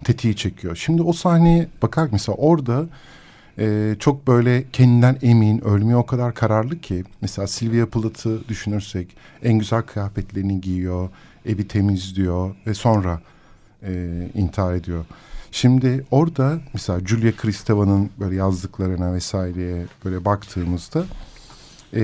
[0.03, 0.75] tetiği çekiyor.
[0.75, 2.85] Şimdi o sahneye bakar mesela orada
[3.59, 7.03] e, çok böyle kendinden emin, ölmeye o kadar kararlı ki.
[7.21, 11.09] Mesela Sylvia Plath'ı düşünürsek en güzel kıyafetlerini giyiyor,
[11.45, 13.21] evi temizliyor ve sonra
[13.83, 15.05] e, intihar ediyor.
[15.51, 21.03] Şimdi orada mesela Julia Kristeva'nın böyle yazdıklarına vesaireye böyle baktığımızda
[21.93, 22.01] e,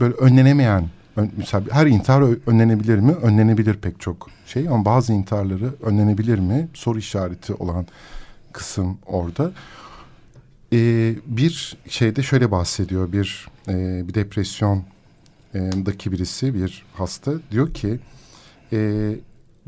[0.00, 3.12] böyle önlenemeyen ön- mesela her intihar önlenebilir mi?
[3.12, 6.68] Önlenebilir pek çok şey ama bazı intiharları önlenebilir mi?
[6.74, 7.86] Soru işareti olan
[8.52, 9.52] kısım orada.
[10.72, 17.98] Ee, bir şeyde şöyle bahsediyor bir e, bir depresyondaki birisi bir hasta diyor ki
[18.72, 19.10] e,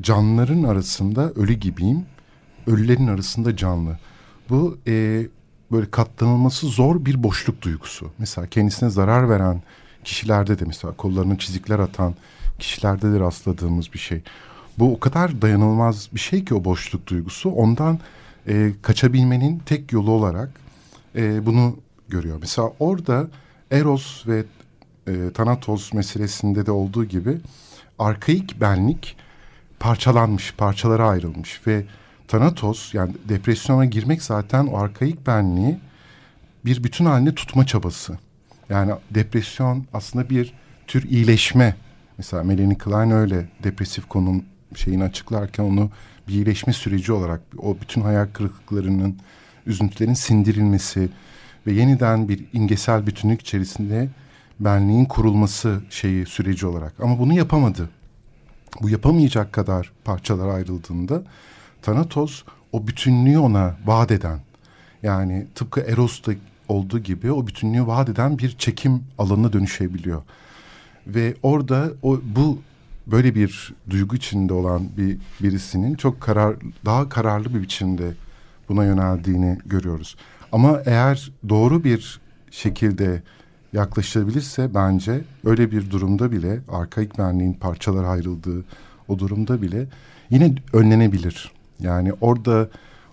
[0.00, 2.02] canlıların arasında ölü gibiyim
[2.70, 3.98] ölülerin arasında canlı.
[4.50, 5.26] Bu e,
[5.72, 8.10] böyle katlanılması zor bir boşluk duygusu.
[8.18, 9.62] Mesela kendisine zarar veren
[10.04, 12.14] kişilerde de mesela kollarına çizikler atan
[12.58, 14.22] kişilerde de rastladığımız bir şey.
[14.78, 17.50] Bu o kadar dayanılmaz bir şey ki o boşluk duygusu.
[17.50, 17.98] Ondan
[18.48, 20.50] e, kaçabilmenin tek yolu olarak
[21.16, 21.76] e, bunu
[22.08, 22.38] görüyor.
[22.40, 23.28] Mesela orada
[23.70, 24.44] Eros ve
[25.06, 27.38] e, Thanatos meselesinde de olduğu gibi
[27.98, 29.16] arkaik benlik
[29.80, 31.84] parçalanmış, parçalara ayrılmış ve
[32.30, 35.78] Thanatos yani depresyona girmek zaten o arkaik benliği
[36.64, 38.18] bir bütün halinde tutma çabası.
[38.68, 40.54] Yani depresyon aslında bir
[40.86, 41.76] tür iyileşme.
[42.18, 45.90] Mesela Melanie Klein öyle depresif konum şeyini açıklarken onu
[46.28, 49.18] bir iyileşme süreci olarak o bütün hayal kırıklıklarının,
[49.66, 51.08] üzüntülerin sindirilmesi
[51.66, 54.08] ve yeniden bir imgesel bütünlük içerisinde
[54.60, 56.94] benliğin kurulması şeyi süreci olarak.
[57.00, 57.90] Ama bunu yapamadı.
[58.82, 61.22] Bu yapamayacak kadar parçalara ayrıldığında
[61.82, 64.38] Thanatos o bütünlüğü ona vaat eden
[65.02, 66.32] yani tıpkı Eros'ta
[66.68, 70.22] olduğu gibi o bütünlüğü vaat eden bir çekim alanına dönüşebiliyor.
[71.06, 72.58] Ve orada o bu
[73.06, 78.14] böyle bir duygu içinde olan bir birisinin çok karar daha kararlı bir biçimde
[78.68, 80.16] buna yöneldiğini görüyoruz.
[80.52, 83.22] Ama eğer doğru bir şekilde
[83.72, 88.64] yaklaşılabilirse bence öyle bir durumda bile arkaik benliğin parçalara ayrıldığı
[89.08, 89.86] o durumda bile
[90.30, 91.52] yine önlenebilir.
[91.80, 92.68] Yani orada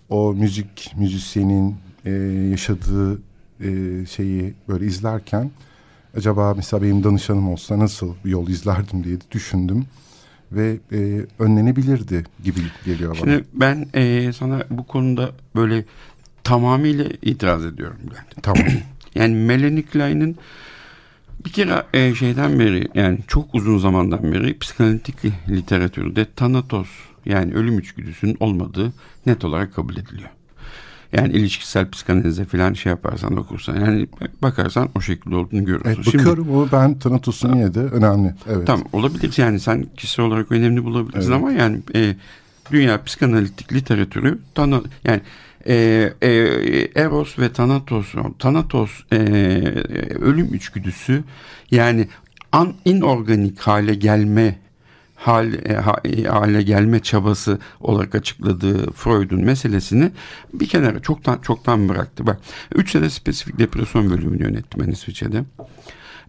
[0.10, 1.76] o müzik müzisyenin
[2.06, 2.12] e,
[2.52, 3.22] yaşadığı
[3.62, 5.52] e, şeyi böyle izlerken
[6.18, 9.86] acaba mesela benim danışanım olsa nasıl bir yol izlerdim diye düşündüm
[10.52, 13.20] ve e, önlenebilirdi gibi geliyor bana.
[13.20, 15.86] Şimdi ben e, sana bu konuda böyle
[16.44, 18.44] tamamıyla itiraz ediyorum Bülent.
[18.44, 18.64] Tamam.
[19.16, 20.38] yani Melanie Klein'in
[21.46, 25.16] bir kere e, şeyden beri yani çok uzun zamandan beri psikanalitik
[25.50, 26.88] literatürde Thanatos
[27.26, 28.94] yani ölüm içgüdüsünün olmadığı
[29.26, 30.30] net olarak kabul ediliyor.
[31.14, 34.08] Yani ilişkisel psikanalize falan şey yaparsan okursan yani
[34.42, 35.90] bakarsan o şekilde olduğunu görürsün.
[35.90, 38.34] Evet, bakıyorum Şimdi, o ben Tanatos'un yine de önemli.
[38.50, 38.68] Evet.
[38.68, 41.42] Tamam olabilir yani sen kişisel olarak önemli bulabilirsin evet.
[41.42, 42.16] ama yani e,
[42.72, 45.22] dünya psikanalitik literatürü tana, yani
[45.68, 45.76] e,
[46.22, 46.30] e,
[46.96, 49.18] Eros ve Thanatos Thanatos e,
[50.20, 51.24] ölüm içgüdüsü
[51.72, 52.08] yani
[52.52, 54.56] an inorganik hale gelme
[55.18, 55.58] hal, e,
[56.06, 60.12] e, hale gelme çabası olarak açıkladığı Freud'un meselesini
[60.54, 62.28] bir kenara çoktan çoktan bıraktı.
[62.28, 62.40] Bak
[62.76, 65.44] 3 sene spesifik depresyon bölümünü yönettim ben İsviçre'de.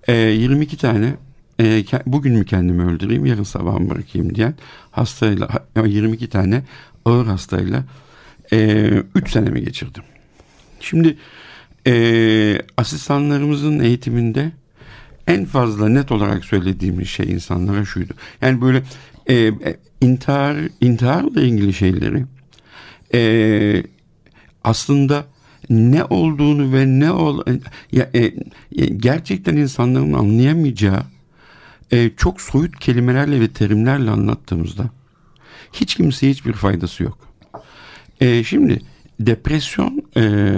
[0.09, 1.14] E, 22 tane
[1.61, 4.55] e, bugün mü kendimi öldüreyim yarın sabah mı bırakayım diyen
[4.90, 5.48] hastayla
[5.87, 6.62] 22 tane
[7.05, 7.85] ağır hastayla
[8.53, 10.03] 3 e, senemi geçirdim.
[10.81, 11.16] Şimdi
[11.87, 14.53] e, asistanlarımızın eğitiminde
[15.29, 18.12] en fazla net olarak söylediğimiz şey insanlara şuydu.
[18.41, 18.83] Yani böyle
[19.27, 22.25] e, e, intihar intiharla ilgili şeyleri
[23.14, 23.83] e,
[24.64, 25.27] aslında
[25.71, 27.43] ne olduğunu ve ne ol
[27.93, 28.33] ya, e,
[28.97, 31.03] gerçekten insanların anlayamayacağı
[31.93, 34.91] e, çok soyut kelimelerle ve terimlerle anlattığımızda
[35.73, 37.19] hiç kimseye hiçbir faydası yok.
[38.21, 38.81] E, şimdi
[39.21, 40.53] depresyon e,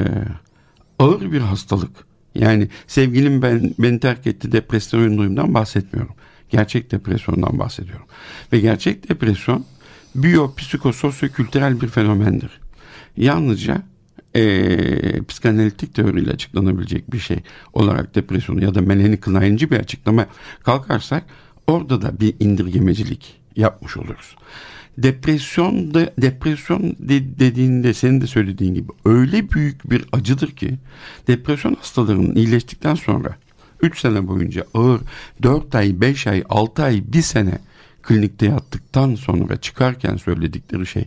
[0.99, 6.15] ağır bir hastalık yani sevgilim ben beni terk etti depresyon duyumdan bahsetmiyorum.
[6.51, 8.07] Gerçek depresyondan bahsediyorum.
[8.53, 9.65] Ve gerçek depresyon
[10.15, 12.61] biyo, psikososyo-kültürel bir fenomendir.
[13.17, 13.83] Yalnızca
[14.35, 17.39] e, psikanalitik teoriyle açıklanabilecek bir şey
[17.73, 20.27] olarak depresyonu ya da Melanie Klein'ci bir açıklama
[20.63, 21.25] kalkarsak
[21.67, 24.37] orada da bir indirgemecilik yapmış oluruz
[25.03, 30.79] depresyon da depresyon de, dediğinde senin de söylediğin gibi öyle büyük bir acıdır ki
[31.27, 33.37] depresyon hastalarının iyileştikten sonra
[33.83, 35.01] 3 sene boyunca ağır
[35.43, 37.59] 4 ay 5 ay 6 ay 1 sene
[38.03, 41.05] klinikte yattıktan sonra çıkarken söyledikleri şey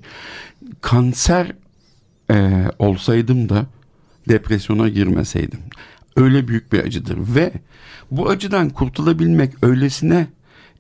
[0.82, 1.52] kanser
[2.32, 3.66] e, olsaydım da
[4.30, 5.60] depresyona girmeseydim.
[6.16, 7.52] Öyle büyük bir acıdır ve
[8.12, 10.28] bu acıdan kurtulabilmek öylesine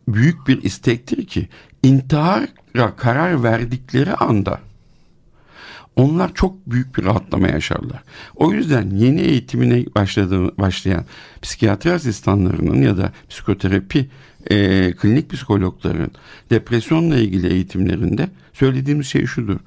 [0.07, 1.49] büyük bir istektir ki
[1.83, 4.59] intihara karar verdikleri anda
[5.95, 8.03] onlar çok büyük bir rahatlama yaşarlar.
[8.35, 11.05] O yüzden yeni eğitimine başladığı, başlayan
[11.41, 14.09] psikiyatri asistanlarının ya da psikoterapi
[14.49, 16.11] e, klinik psikologların
[16.49, 19.59] depresyonla ilgili eğitimlerinde söylediğimiz şey şudur.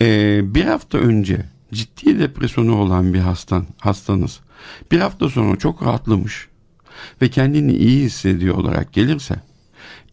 [0.00, 4.40] E, bir hafta önce ciddi depresyonu olan bir hastan, hastanız
[4.92, 6.48] bir hafta sonra çok rahatlamış
[7.22, 9.34] ve kendini iyi hissediyor olarak gelirse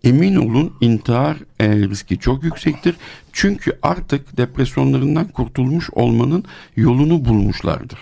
[0.05, 2.95] emin olun intihar e, riski çok yüksektir.
[3.33, 6.43] Çünkü artık depresyonlarından kurtulmuş olmanın
[6.75, 7.99] yolunu bulmuşlardır.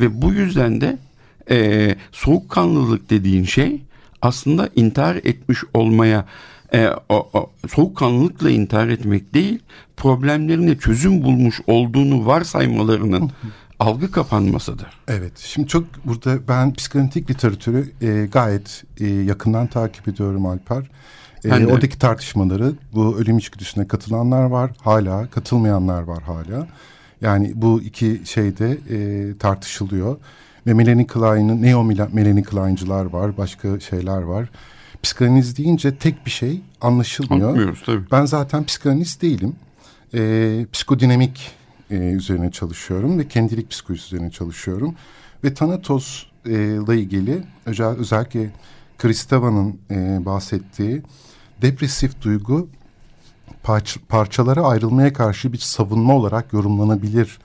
[0.00, 0.98] Ve bu yüzden de
[1.50, 3.82] e, soğukkanlılık dediğin şey
[4.22, 6.26] aslında intihar etmiş olmaya
[6.74, 9.58] e, o, o, soğukkanlılıkla intihar etmek değil
[9.96, 13.30] problemlerine çözüm bulmuş olduğunu varsaymalarının
[13.80, 14.86] algı kapanmasıdır.
[15.08, 15.38] Evet.
[15.38, 20.90] Şimdi çok burada ben psikanalitik literatürü e, gayet e, yakından takip ediyorum Alper.
[21.44, 26.66] E, oradaki tartışmaları bu ölüm içgüdüsüne katılanlar var hala katılmayanlar var hala.
[27.20, 30.16] Yani bu iki şeyde e, tartışılıyor.
[30.66, 34.50] Ve Melanie Klein'in, neo Melanie Klein'cılar var, başka şeyler var.
[35.02, 37.48] Psikanaliz deyince tek bir şey anlaşılmıyor.
[37.48, 38.02] Anlamıyoruz tabii.
[38.12, 39.56] Ben zaten psikanalist değilim.
[40.14, 41.59] E, psikodinamik
[41.90, 44.94] e, üzerine çalışıyorum ve kendilik psikolojisi üzerine çalışıyorum.
[45.44, 48.50] Ve Thanatos e, ilgili özel, özellikle
[48.98, 51.02] Kristava'nın e, bahsettiği
[51.62, 52.68] depresif duygu
[53.62, 57.38] parç, parçalara ayrılmaya karşı bir savunma olarak yorumlanabilir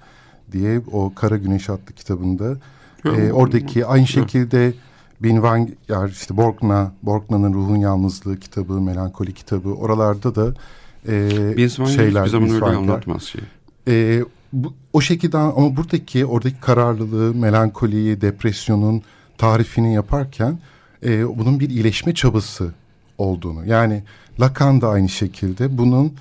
[0.52, 2.58] diye o Kara Güneş adlı kitabında
[3.06, 4.74] e, oradaki aynı şekilde
[5.24, 10.54] Bin Van yani işte Borgna, Borgna'nın Ruhun Yalnızlığı kitabı, Melankoli kitabı oralarda da
[11.08, 11.30] e,
[11.94, 12.26] şeyler.
[12.26, 13.42] hiçbir zaman öyle anlatmaz şey.
[13.88, 14.24] E,
[14.54, 19.02] bu, o şekilde ama buradaki oradaki kararlılığı, melankoliyi, depresyonun
[19.38, 20.60] tarifini yaparken
[21.06, 22.72] e, bunun bir iyileşme çabası
[23.18, 23.66] olduğunu.
[23.66, 24.04] Yani
[24.40, 26.14] Lacan da aynı şekilde bunun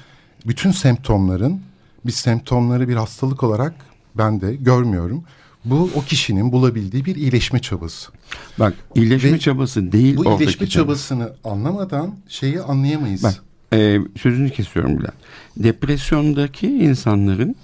[0.46, 1.60] bütün semptomların
[2.06, 3.74] bir semptomları bir hastalık olarak
[4.14, 5.24] ben de görmüyorum.
[5.64, 8.12] Bu o kişinin bulabildiği bir iyileşme çabası.
[8.58, 10.84] Bak iyileşme Ve çabası değil Bu iyileşme çaba.
[10.84, 13.22] çabasını anlamadan şeyi anlayamayız.
[13.22, 13.42] Bak
[13.74, 15.14] e, sözünü kesiyorum Bülent.
[15.56, 17.56] Depresyondaki insanların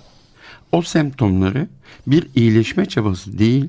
[0.73, 1.69] o semptomları
[2.07, 3.69] bir iyileşme çabası değil,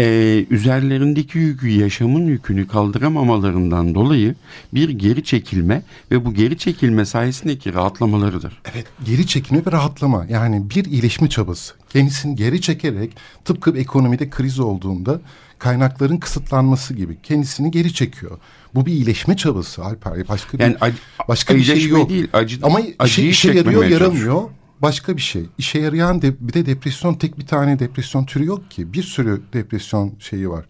[0.00, 4.34] e, üzerlerindeki yükü, yaşamın yükünü kaldıramamalarından dolayı
[4.74, 8.60] bir geri çekilme ve bu geri çekilme sayesindeki rahatlamalarıdır.
[8.72, 10.26] Evet, geri çekilme ve rahatlama.
[10.28, 11.74] Yani bir iyileşme çabası.
[11.90, 13.10] Kendisini geri çekerek
[13.44, 15.20] tıpkı ekonomide kriz olduğunda
[15.58, 18.38] kaynakların kısıtlanması gibi kendisini geri çekiyor.
[18.74, 20.28] Bu bir iyileşme çabası Alper.
[20.28, 20.96] Başka bir, Yani acı,
[21.28, 22.10] başka bir şey yok.
[22.10, 24.42] değil, acı, Ama işe, işe yarıyor yaramıyor.
[24.82, 25.46] Başka bir şey.
[25.58, 28.92] İşe yarayan de, bir de depresyon tek bir tane depresyon türü yok ki.
[28.92, 30.64] Bir sürü depresyon şeyi var.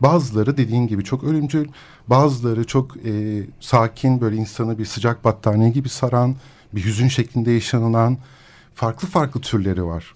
[0.00, 1.68] Bazıları dediğin gibi çok ölümcül.
[2.06, 6.36] Bazıları çok e, sakin böyle insanı bir sıcak battaniye gibi saran
[6.72, 8.18] bir hüzün şeklinde yaşanılan
[8.74, 10.14] farklı farklı türleri var.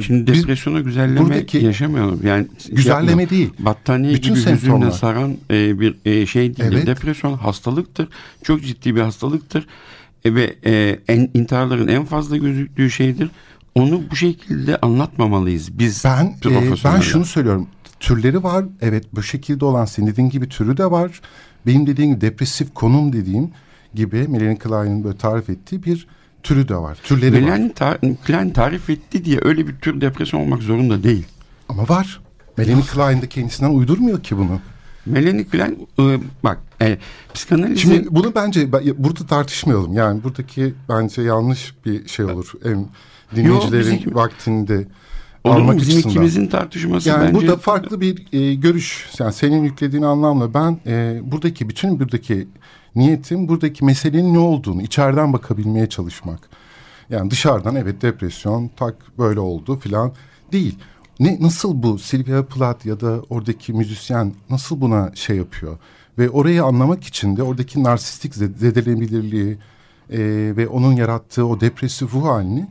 [0.00, 2.20] Şimdi depresyona güzelleme buradaki- yaşamayalım.
[2.26, 3.30] Yani Güzelleme yapmayalım.
[3.30, 3.50] değil.
[3.58, 4.90] Battaniye Bütün gibi semptomlar.
[4.90, 6.70] saran e, bir e, şey değil.
[6.72, 6.86] Evet.
[6.86, 8.08] Depresyon hastalıktır.
[8.42, 9.66] Çok ciddi bir hastalıktır.
[10.24, 13.30] E, ve e, en, intiharların en fazla gözüktüğü şeydir.
[13.74, 17.66] Onu bu şekilde anlatmamalıyız biz Ben e, ben şunu söylüyorum.
[18.00, 18.64] Türleri var.
[18.80, 21.20] Evet bu şekilde olan senin dediğin gibi türü de var.
[21.66, 23.50] Benim dediğim depresif konum dediğim
[23.94, 26.06] gibi Melanie Klein'in böyle tarif ettiği bir
[26.42, 26.98] türü de var.
[27.04, 27.40] Türleri var.
[27.40, 31.24] Melanie ta- Klein tarif etti diye öyle bir tür depresyon olmak zorunda değil.
[31.68, 32.20] Ama var.
[32.56, 34.60] Melanie Klein de kendisinden uydurmuyor ki bunu.
[35.06, 36.98] Melanie Klein e, bak e,
[37.34, 39.92] psikanalizin Şimdi bunu bence ben- burada tartışmayalım.
[39.92, 42.52] Yani buradaki bence yanlış bir şey olur.
[42.62, 42.86] Hem
[43.36, 44.84] dinleyicilerin bizim- vaktinde
[45.44, 45.60] olur mu?
[45.60, 46.10] almak Bizim açısından.
[46.10, 49.10] ikimizin tartışması Yani bence burada farklı bir e, görüş.
[49.18, 52.48] Yani senin yüklediğin anlamla ben e, buradaki bütün buradaki
[52.96, 56.38] niyetim buradaki meselenin ne olduğunu içeriden bakabilmeye çalışmak.
[57.10, 60.12] Yani dışarıdan evet depresyon tak böyle oldu filan
[60.52, 60.78] değil.
[61.20, 65.78] Ne nasıl bu Sylvia Plath ya da oradaki müzisyen nasıl buna şey yapıyor?
[66.18, 69.58] Ve orayı anlamak için de oradaki narsistik zed- zedelenabilirliği
[70.10, 70.18] e,
[70.56, 72.66] ve onun yarattığı o depresif ruh halini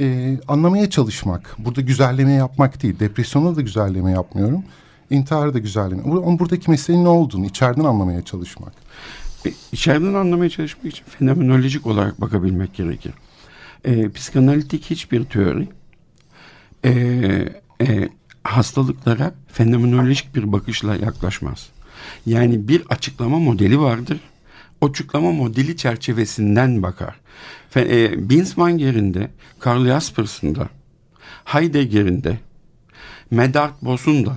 [0.00, 1.56] e, anlamaya çalışmak.
[1.58, 2.98] Burada güzelleme yapmak değil.
[3.00, 4.64] Depresyona da güzelleme yapmıyorum.
[5.10, 6.02] İntiharı da güzelleme.
[6.02, 8.72] Ama buradaki meselenin ne olduğunu içeriden anlamaya çalışmak.
[9.46, 13.12] E, içeriden anlamaya çalışmak için fenomenolojik olarak bakabilmek gerekir.
[13.84, 15.68] E, psikanalitik hiçbir teori
[16.84, 16.92] e,
[17.80, 18.08] e,
[18.44, 21.68] hastalıklara fenomenolojik bir bakışla yaklaşmaz.
[22.26, 24.20] Yani bir açıklama modeli vardır.
[24.82, 27.14] Açıklama modeli çerçevesinden bakar.
[27.76, 30.68] E, Binswanger'in de, Karl Jaspers'ın da,
[31.44, 32.38] Heidegger'in de,
[33.30, 34.36] Medard Boss'un da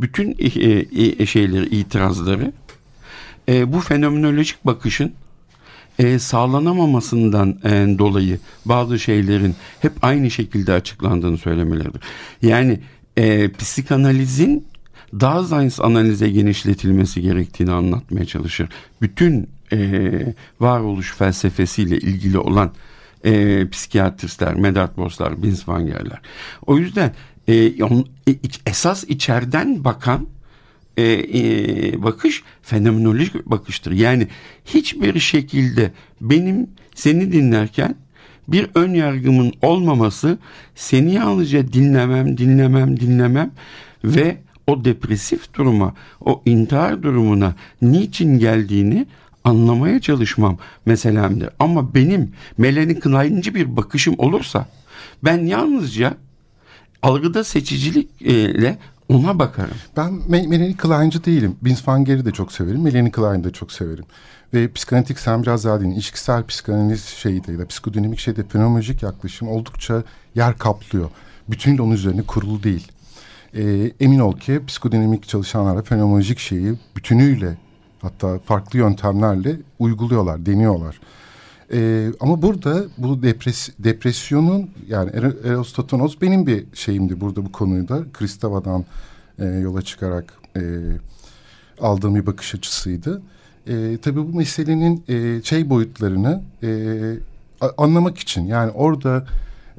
[0.00, 0.46] bütün e,
[1.22, 2.52] e, şeyleri, itirazları
[3.48, 5.12] e, bu fenomenolojik bakışın
[5.98, 12.00] e, sağlanamamasından e, dolayı bazı şeylerin hep aynı şekilde açıklandığını söylemeleridir.
[12.42, 12.80] Yani
[13.16, 14.66] e, psikanalizin
[15.12, 18.68] Daseins analize genişletilmesi gerektiğini anlatmaya çalışır.
[19.02, 20.10] Bütün e,
[20.60, 22.72] varoluş felsefesiyle ilgili olan
[23.24, 26.20] e, psikiyatristler, Medard Boss'lar, Binswanger'ler.
[26.66, 27.14] O yüzden
[27.48, 28.34] e, on, e,
[28.66, 30.26] esas içeriden bakan
[30.96, 33.92] e, e, bakış fenomenolojik bakıştır.
[33.92, 34.28] Yani
[34.64, 37.94] hiçbir şekilde benim seni dinlerken
[38.48, 40.38] bir ön yargımın olmaması
[40.74, 43.50] seni yalnızca dinlemem, dinlemem, dinlemem
[44.04, 44.36] ve
[44.66, 49.06] o depresif duruma, o intihar durumuna niçin geldiğini
[49.46, 51.48] anlamaya çalışmam meselemdir.
[51.58, 54.66] Ama benim Melanie Klein'ci bir bakışım olursa
[55.24, 56.14] ben yalnızca
[57.02, 58.78] algıda seçicilikle
[59.08, 59.76] ona bakarım.
[59.96, 61.56] Ben Me- Melanie Klein'ci değilim.
[61.62, 62.82] Binswanger'i de çok severim.
[62.82, 64.04] Melanie Klein'i de çok severim.
[64.54, 65.90] Ve psikanalitik dedin.
[65.90, 70.02] İlişkisel psikanaliz şeyi de ya da psikodinamik şeyde fenomenolojik yaklaşım oldukça
[70.34, 71.10] yer kaplıyor.
[71.48, 72.88] Bütünüyle onun üzerine kurulu değil.
[73.54, 77.56] Ee, emin ol ki psikodinamik çalışanlar da fenomenolojik şeyi bütünüyle
[78.02, 81.00] hatta farklı yöntemlerle uyguluyorlar, deniyorlar.
[81.72, 87.88] Ee, ama burada bu depres depresyonun yani Er- Erostotonos benim bir şeyimdi burada bu konuyu
[87.88, 88.84] da Kristava'dan
[89.38, 90.60] e, yola çıkarak e,
[91.80, 93.22] aldığım bir bakış açısıydı.
[93.66, 96.68] E, tabii bu meselenin e, şey boyutlarını e,
[97.78, 99.26] anlamak için yani orada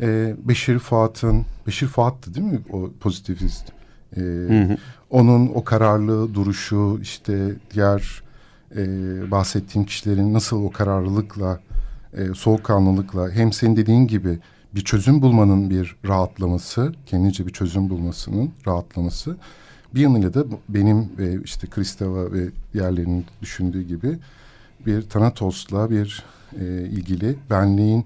[0.01, 3.71] e, Beşir Fuat'ın Beşir Fuat'tı değil mi o pozitivist?
[4.17, 4.21] E,
[5.09, 8.23] Onun o kararlı duruşu işte diğer
[8.75, 8.81] e,
[9.31, 11.59] bahsettiğim kişilerin nasıl o kararlılıkla
[12.13, 14.39] e, soğukkanlılıkla hem senin dediğin gibi
[14.75, 19.37] bir çözüm bulmanın bir rahatlaması, kendince bir çözüm bulmasının rahatlaması.
[19.95, 24.17] Bir yanıyla da benim ve işte Kristeva ve diğerlerinin düşündüğü gibi
[24.85, 26.23] bir Thanatos'la bir
[26.59, 28.05] e, ilgili benliğin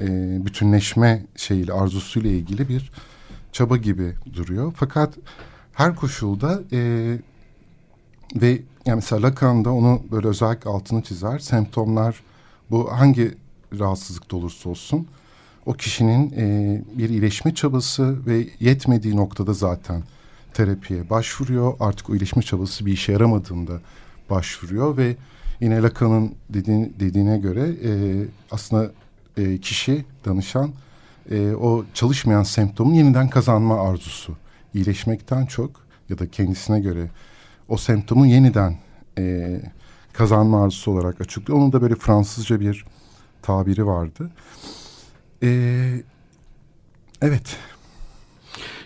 [0.00, 0.06] e,
[0.46, 2.90] bütünleşme şeyiyle arzusuyla ilgili bir
[3.52, 4.72] çaba gibi duruyor.
[4.76, 5.14] Fakat
[5.74, 6.78] her koşulda e,
[8.34, 11.38] ve yani mesela Lacan'da onu böyle özellikle altını çizer.
[11.38, 12.22] Semptomlar
[12.70, 13.34] bu hangi
[13.78, 15.06] rahatsızlıkta olursa olsun
[15.66, 20.02] o kişinin e, bir iyileşme çabası ve yetmediği noktada zaten
[20.54, 21.74] terapiye başvuruyor.
[21.80, 23.80] Artık o iyileşme çabası bir işe yaramadığında
[24.30, 25.16] başvuruyor ve
[25.60, 27.90] yine Lacan'ın dediğin, dediğine göre e,
[28.50, 28.90] aslında
[29.36, 30.70] e, kişi danışan
[31.30, 34.36] e, o çalışmayan semptomun yeniden kazanma arzusu.
[34.74, 35.70] İyileşmekten çok
[36.08, 37.10] ya da kendisine göre
[37.68, 38.78] o semptomun yeniden
[39.18, 39.56] e,
[40.12, 41.58] kazanma arzusu olarak açıklıyor.
[41.58, 42.84] Onun da böyle Fransızca bir
[43.42, 44.30] tabiri vardı.
[45.42, 45.50] E,
[47.22, 47.56] evet.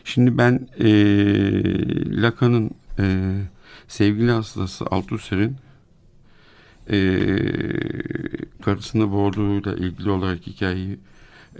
[0.04, 0.86] Şimdi ben e,
[2.22, 3.34] Lacan'ın e,
[3.88, 5.56] sevgili hastası Althusser'in
[6.90, 6.96] e,
[8.62, 10.98] karısını boğduğuyla ilgili olarak hikayeyi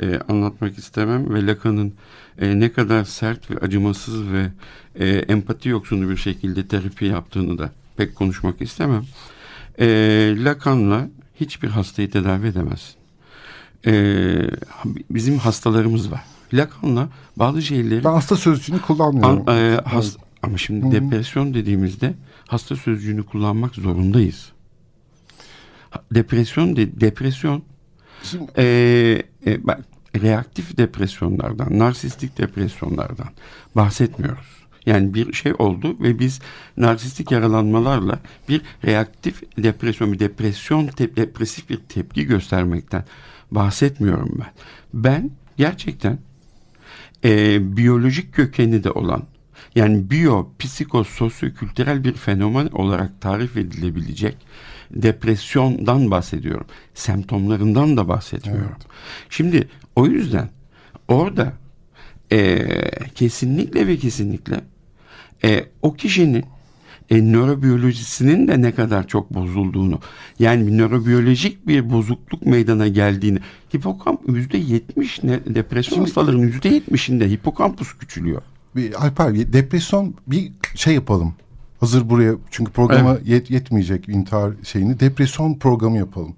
[0.00, 1.92] e, anlatmak istemem ve Lacan'ın
[2.38, 4.46] e, ne kadar sert ve acımasız ve
[4.94, 9.04] e, empati yoksunu bir şekilde terapi yaptığını da pek konuşmak istemem.
[9.78, 9.86] E,
[10.38, 11.08] Lacan'la
[11.40, 12.94] hiçbir hastayı tedavi edemezsin.
[13.86, 13.92] E,
[15.10, 16.22] bizim hastalarımız var.
[16.52, 18.04] Lacan'la bazı şeyleri...
[18.04, 19.48] Ben hasta sözcüğünü kullanmıyorum.
[19.48, 20.92] An, e, has, ama şimdi Hı-hı.
[20.92, 22.14] depresyon dediğimizde
[22.46, 24.52] hasta sözcüğünü kullanmak zorundayız.
[26.14, 27.62] Depresyon de, depresyon
[28.22, 28.52] Şimdi...
[28.58, 29.80] e, e, bak,
[30.22, 33.28] reaktif depresyonlardan, narsistik depresyonlardan
[33.76, 34.64] bahsetmiyoruz.
[34.86, 36.40] Yani bir şey oldu ve biz
[36.76, 43.04] narsistik yaralanmalarla bir reaktif depresyon, bir depresyon, te, depresif bir tepki göstermekten
[43.50, 44.52] bahsetmiyorum ben.
[44.94, 46.18] Ben gerçekten
[47.24, 49.22] e, biyolojik kökeni de olan
[49.74, 54.36] yani biyo, psiko, sosyo-kültürel bir fenomen olarak tarif edilebilecek
[54.90, 56.66] depresyondan bahsediyorum.
[56.94, 58.66] Semptomlarından da bahsetmiyorum.
[58.70, 58.86] Evet.
[59.30, 60.48] Şimdi o yüzden
[61.08, 61.52] orada
[62.32, 62.66] e,
[63.14, 64.60] kesinlikle ve kesinlikle
[65.44, 66.44] e, o kişinin
[67.10, 70.00] e, nörobiyolojisinin de ne kadar çok bozulduğunu
[70.38, 73.38] yani nörobiyolojik bir bozukluk meydana geldiğini
[73.76, 78.42] hipokamp yüzde yetmiş depresyon hastalarının yüzde yetmişinde hipokampus küçülüyor.
[78.76, 81.34] Bir, Alper depresyon bir şey yapalım.
[81.80, 83.28] Hazır buraya çünkü programa evet.
[83.28, 86.36] yet, yetmeyecek intihar şeyini depresyon programı yapalım.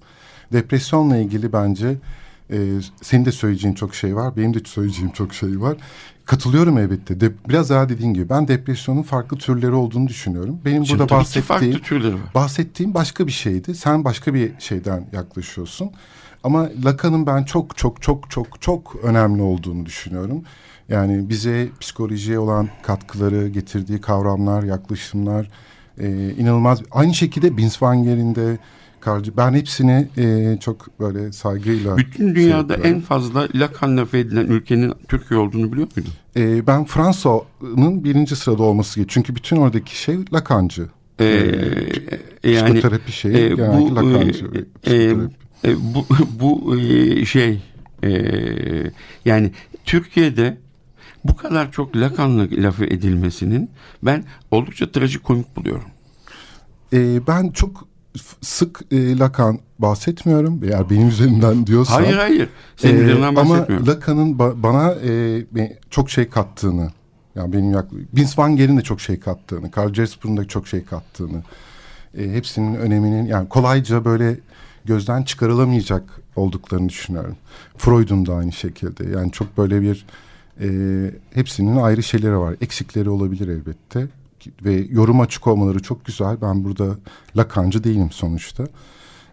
[0.53, 1.97] Depresyonla ilgili bence
[2.51, 2.57] e,
[3.03, 4.37] senin de söyleyeceğin çok şey var.
[4.37, 5.77] Benim de söyleyeceğim çok şey var.
[6.25, 7.21] Katılıyorum elbette.
[7.21, 10.59] De, biraz daha dediğin gibi ben depresyonun farklı türleri olduğunu düşünüyorum.
[10.65, 11.81] Benim Şimdi burada bahsettiğim
[12.35, 13.75] bahsettiğim başka bir şeydi.
[13.75, 15.91] Sen başka bir şeyden yaklaşıyorsun.
[16.45, 20.43] Ama Lacan'ın ben çok çok çok çok çok önemli olduğunu düşünüyorum.
[20.89, 25.51] Yani bize psikolojiye olan katkıları, getirdiği kavramlar, yaklaşımlar
[25.99, 26.83] e, inanılmaz.
[26.91, 28.59] Aynı şekilde Binswanger'in de
[29.37, 31.97] ben hepsini e, çok böyle saygıyla...
[31.97, 36.13] Bütün dünyada en fazla Lacan lafı edilen ülkenin Türkiye olduğunu biliyor muydun?
[36.37, 39.15] E, ben Fransa'nın birinci sırada olması gerekiyor.
[39.15, 40.89] Çünkü bütün oradaki şey Lacancı.
[41.21, 41.25] Ee,
[42.45, 44.67] e, yani, psikoterapi şeyi e, bu, Lacancı.
[44.87, 44.95] E,
[45.65, 46.07] e, bu,
[46.41, 47.63] bu e, şey
[48.05, 48.11] e,
[49.25, 49.51] yani
[49.85, 50.59] Türkiye'de
[51.29, 53.71] bu kadar çok Lacan'la lafı edilmesinin
[54.03, 55.89] ben oldukça trajikomik buluyorum.
[56.93, 57.89] E, ben çok
[58.41, 61.95] sık e, Lacan bahsetmiyorum eğer benim üzerimden diyorsan.
[61.95, 62.49] Hayır hayır.
[62.77, 63.89] Senin e, üzerinden bahsetmiyorum.
[63.89, 66.91] Ama Lacan'ın ba bana e, çok şey kattığını
[67.37, 70.85] yani benim yak Vince Van Gel'in de çok şey kattığını, Carl Jasper'ın da çok şey
[70.85, 71.43] kattığını,
[72.19, 74.39] e, hepsinin öneminin yani kolayca böyle
[74.85, 77.37] gözden çıkarılamayacak olduklarını düşünüyorum.
[77.77, 79.09] Freud'un da aynı şekilde.
[79.19, 80.07] Yani çok böyle bir
[80.61, 80.69] e,
[81.35, 82.55] hepsinin ayrı şeyleri var.
[82.61, 84.07] Eksikleri olabilir elbette
[84.65, 86.37] ve yorum açık olmaları çok güzel.
[86.43, 86.97] Ben burada
[87.37, 88.65] Lacancı değilim sonuçta.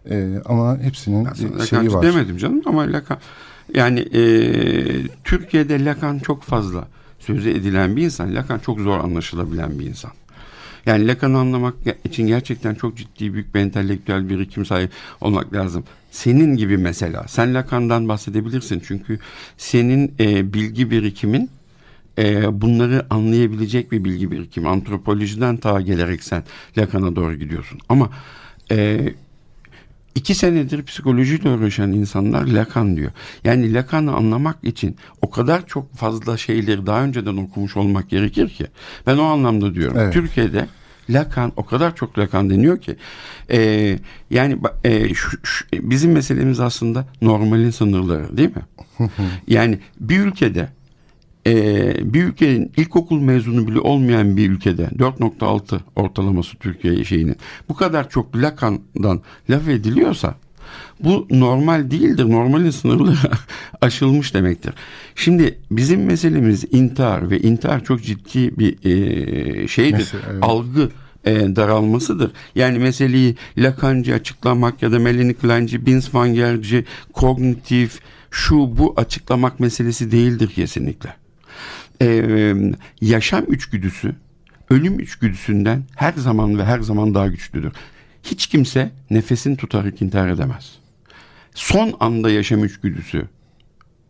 [0.09, 2.03] E, ama hepsinin Aslında şeyi var.
[2.03, 3.17] demedim canım ama Lacan
[3.73, 4.23] yani e,
[5.23, 6.87] Türkiye'de Lacan çok fazla
[7.19, 8.35] sözü edilen bir insan.
[8.35, 10.11] Lacan çok zor anlaşılabilen bir insan.
[10.85, 11.73] Yani Lacan'ı anlamak
[12.05, 15.83] için gerçekten çok ciddi büyük bir entelektüel birikim sahip olmak lazım.
[16.13, 19.19] Senin gibi mesela sen Lacan'dan bahsedebilirsin çünkü
[19.57, 21.49] senin e, bilgi birikimin
[22.17, 24.69] e, bunları anlayabilecek bir bilgi birikimi.
[24.69, 26.43] Antropolojiden ta gelerek sen
[26.77, 27.79] Lacan'a doğru gidiyorsun.
[27.89, 28.09] Ama
[28.71, 28.99] e,
[30.15, 33.11] iki senedir psikolojiyle uğraşan insanlar Lacan diyor.
[33.43, 38.65] Yani Lacan'ı anlamak için o kadar çok fazla şeyleri daha önceden okumuş olmak gerekir ki.
[39.07, 39.97] Ben o anlamda diyorum.
[39.99, 40.13] Evet.
[40.13, 40.67] Türkiye'de
[41.09, 42.95] Lacan o kadar çok Lacan deniyor ki
[43.51, 43.99] e,
[44.29, 49.09] yani e, şu, şu, bizim meselemiz aslında normalin sınırları değil mi?
[49.47, 50.69] yani bir ülkede
[51.47, 51.53] e,
[52.13, 57.35] bir ülkenin ilkokul mezunu bile olmayan bir ülkede 4.6 ortalaması Türkiye şeyinin
[57.69, 60.35] bu kadar çok Lacan'dan laf ediliyorsa
[60.99, 62.29] Bu normal değildir.
[62.29, 63.31] Normalin sınırları
[63.81, 64.73] aşılmış demektir.
[65.15, 69.97] Şimdi bizim meselemiz intihar ve intihar çok ciddi bir e, şeydir.
[69.97, 70.43] Mesela, evet.
[70.43, 70.89] Algı
[71.25, 72.31] e, daralmasıdır.
[72.55, 77.99] Yani meseleyi Lacan'cı açıklamak ya da Melanie Klein'ci, Binswanger'ci, kognitif,
[78.31, 81.15] şu bu açıklamak meselesi değildir kesinlikle.
[82.01, 82.53] Ee,
[83.01, 84.15] yaşam içgüdüsü
[84.69, 87.71] ölüm içgüdüsünden her zaman ve her zaman daha güçlüdür.
[88.23, 90.71] Hiç kimse nefesini tutarak intihar edemez.
[91.55, 93.27] Son anda yaşam içgüdüsü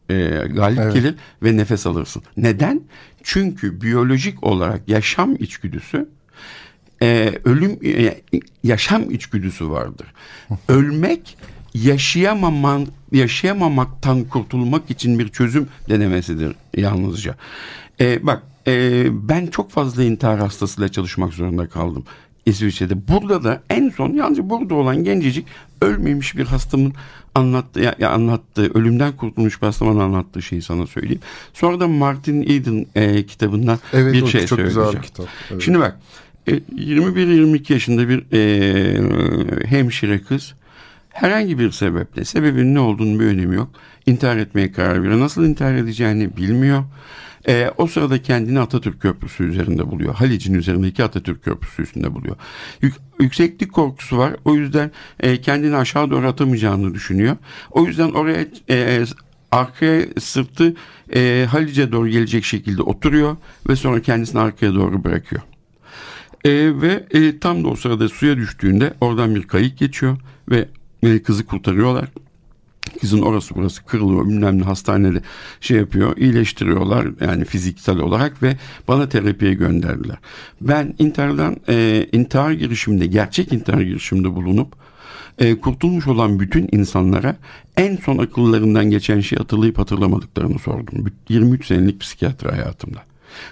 [0.10, 0.16] e,
[0.50, 0.94] galip evet.
[0.94, 2.24] gelir ve nefes alırsın.
[2.38, 2.82] Neden?
[3.24, 6.10] Çünkü biyolojik olarak yaşam içgüdüsü
[7.02, 8.22] e, ölüm e,
[8.64, 10.08] yaşam içgüdüsü vardır.
[10.68, 11.38] Ölmek
[11.74, 17.36] yaşayamaman yaşayamamaktan kurtulmak için bir çözüm denemesidir yalnızca.
[18.00, 22.06] E, bak e, ben çok fazla intihar hastasıyla çalışmak zorunda kaldım.
[22.46, 23.08] İsviçre'de.
[23.08, 25.46] Burada da en son yalnızca burada olan gencecik
[25.82, 26.94] ölmemiş bir hastamın
[27.36, 31.22] anlattığı, ya, ya anlattığı ölümden kurtulmuş bir hastamın anlattığı şeyi sana söyleyeyim.
[31.54, 34.88] Sonra da Martin Eden e, kitabından evet, bir şey çok söyleyeceğim.
[34.88, 35.28] Güzel bir kitap.
[35.52, 35.62] Evet.
[35.62, 36.00] Şimdi bak
[36.48, 40.54] e, 21-22 yaşında bir e, hemşire kız
[41.10, 43.70] herhangi bir sebeple sebebin ne olduğunu bir önemi yok.
[44.06, 45.20] İntihar etmeye karar veriyor.
[45.20, 46.84] Nasıl intihar edeceğini bilmiyor.
[47.48, 50.16] E, o sırada kendini Atatürk Köprüsü üzerinde buluyor.
[50.16, 52.36] Halic'in üzerindeki Atatürk Köprüsü üstünde buluyor.
[52.82, 54.34] Yük, yükseklik korkusu var.
[54.46, 57.38] O yüzden e, kendini aşağı doğru atamayacağını düşünüyor.
[57.72, 59.06] O yüzden oraya e,
[59.52, 60.76] arkaya sırtı
[61.16, 63.38] e, Halic'e doğru gelecek şekilde oturuyor
[63.70, 65.42] ve sonra kendisini arkaya doğru bırakıyor.
[66.46, 70.18] E, ve e, tam da o sırada suya düştüğünde oradan bir kayık geçiyor
[70.50, 70.68] ve
[71.04, 72.10] e, kızı kurtarıyorlar.
[73.02, 75.22] Kızın orası burası kırılıyor bilmem ne hastanede
[75.62, 78.58] şey yapıyor iyileştiriyorlar yani fiziksel olarak ve
[78.88, 80.18] bana terapiye gönderdiler.
[80.62, 84.76] Ben intihardan e, intihar girişiminde gerçek intihar girişiminde bulunup
[85.40, 87.36] e, kurtulmuş olan bütün insanlara
[87.78, 91.06] en son akıllarından geçen şeyi hatırlayıp hatırlamadıklarını sordum.
[91.30, 93.04] 23 senelik psikiyatri hayatımda.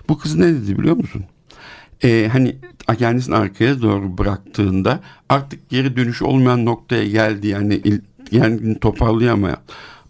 [0.09, 1.25] Bu kız ne dedi biliyor musun?
[2.03, 2.55] Ee, hani
[2.97, 7.81] kendisini arkaya doğru bıraktığında artık geri dönüş olmayan noktaya geldi yani
[8.31, 9.59] yani toparlayamayan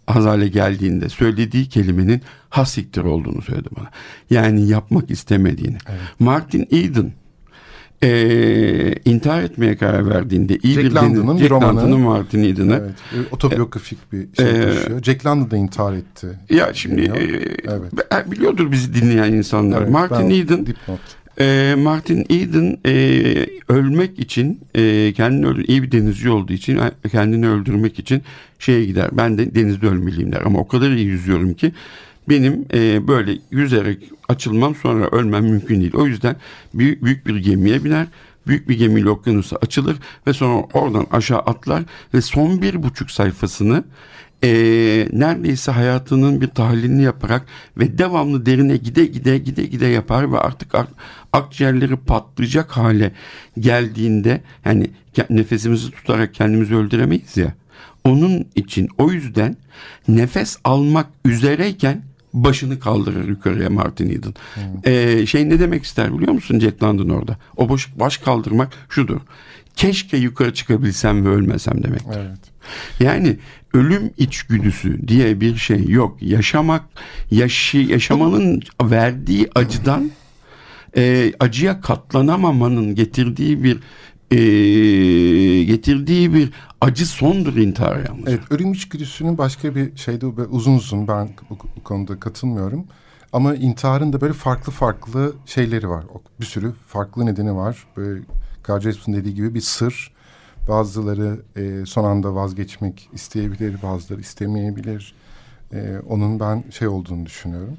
[0.06, 2.20] az hale geldiğinde söylediği kelimenin
[2.50, 3.90] hasiktir olduğunu söyledi bana.
[4.30, 5.76] Yani yapmak istemediğini.
[5.88, 6.00] Evet.
[6.18, 7.12] Martin Eden
[8.02, 12.82] e, intihar etmeye karar verdiğinde iyi Jack bir London'un Jack London'un Martin Eden'ı
[13.14, 15.02] evet, otobiyografik bir şey e, taşıyor.
[15.02, 16.26] Jack London da intihar etti.
[16.50, 17.08] Ya şimdi e,
[17.64, 18.30] evet.
[18.30, 19.82] biliyordur bizi dinleyen insanlar.
[19.82, 21.00] Evet, Martin Eden dipnot
[21.40, 26.80] e, Martin Eden e, ölmek için e, kendini öldür iyi bir denizci olduğu için
[27.12, 28.22] kendini öldürmek için
[28.58, 29.08] şeye gider.
[29.12, 31.72] Ben de denizde ölmeliyim der ama o kadar iyi yüzüyorum ki
[32.28, 35.94] benim e, böyle yüzerek açılmam sonra ölmem mümkün değil.
[35.94, 36.36] O yüzden
[36.74, 38.06] büyük, büyük bir gemiye biner.
[38.46, 41.82] Büyük bir gemiyle okyanusa açılır ve sonra oradan aşağı atlar
[42.14, 43.84] ve son bir buçuk sayfasını
[44.44, 44.48] e,
[45.12, 47.46] neredeyse hayatının bir tahlilini yaparak
[47.78, 50.88] ve devamlı derine gide gide gide gide yapar ve artık ak,
[51.32, 53.12] akciğerleri patlayacak hale
[53.58, 54.90] geldiğinde yani
[55.30, 57.54] nefesimizi tutarak kendimizi öldüremeyiz ya.
[58.04, 59.56] Onun için o yüzden
[60.08, 64.34] nefes almak üzereyken başını kaldırır yukarıya Martin Eden.
[64.54, 64.62] Hmm.
[64.92, 67.36] Ee, şey ne demek ister biliyor musun Jack London orada?
[67.56, 69.20] O baş, baş kaldırmak şudur.
[69.76, 72.20] Keşke yukarı çıkabilsem ve ölmesem demektir.
[72.20, 72.38] Evet.
[73.00, 73.36] Yani
[73.74, 76.22] ölüm içgüdüsü diye bir şey yok.
[76.22, 76.82] Yaşamak,
[77.30, 80.10] yaşı, yaşamanın verdiği acıdan
[80.96, 83.78] e, acıya katlanamamanın getirdiği bir
[84.30, 86.50] e, getirdiği bir
[86.80, 88.24] acı sondur intihar yalnız.
[88.26, 92.86] Evet, ölüm içgüdüsünün başka bir şeyde uzun uzun ben bu, bu konuda katılmıyorum.
[93.32, 96.04] Ama intiharın da böyle farklı farklı şeyleri var.
[96.40, 97.86] Bir sürü farklı nedeni var.
[97.96, 98.20] Böyle
[98.68, 100.12] Carl dediği gibi bir sır
[100.68, 105.14] Bazıları e, son anda vazgeçmek isteyebilir, bazıları istemeyebilir.
[105.72, 107.76] E, onun ben şey olduğunu düşünüyorum.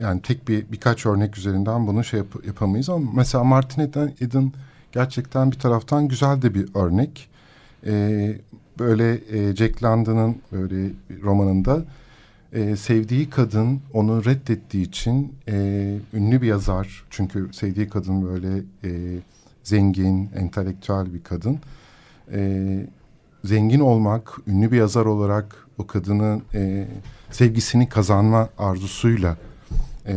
[0.00, 4.52] Yani tek bir birkaç örnek üzerinden bunu şey yap, yapamayız ama mesela Martin Eden
[4.92, 7.28] gerçekten bir taraftan güzel de bir örnek.
[7.86, 8.34] E,
[8.78, 10.90] böyle e, Jack London'ın böyle
[11.22, 11.84] romanında
[12.52, 15.54] e, sevdiği kadın onu reddettiği için e,
[16.14, 19.18] ünlü bir yazar çünkü sevdiği kadın böyle e,
[19.64, 21.58] zengin, entelektüel bir kadın
[22.32, 22.86] e,
[23.44, 26.88] zengin olmak, ünlü bir yazar olarak o kadının e,
[27.30, 29.36] sevgisini kazanma arzusuyla
[30.06, 30.14] e,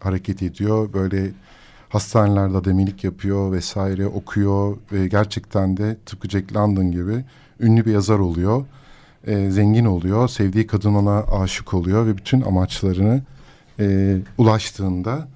[0.00, 0.92] hareket ediyor.
[0.92, 1.30] Böyle
[1.88, 7.24] hastanelerde demelik yapıyor vesaire okuyor ve gerçekten de tıpkı Jack London gibi
[7.60, 8.64] ünlü bir yazar oluyor.
[9.26, 13.22] E, zengin oluyor, sevdiği kadın ona aşık oluyor ve bütün amaçlarını
[13.80, 15.28] e, ulaştığında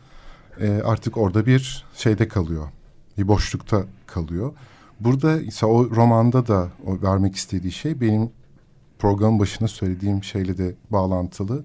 [0.60, 2.68] e, artık orada bir şeyde kalıyor.
[3.18, 4.52] Bir boşlukta kalıyor.
[5.00, 8.30] Burada ise o romanda da o vermek istediği şey benim
[8.98, 11.64] programın başına söylediğim şeyle de bağlantılı.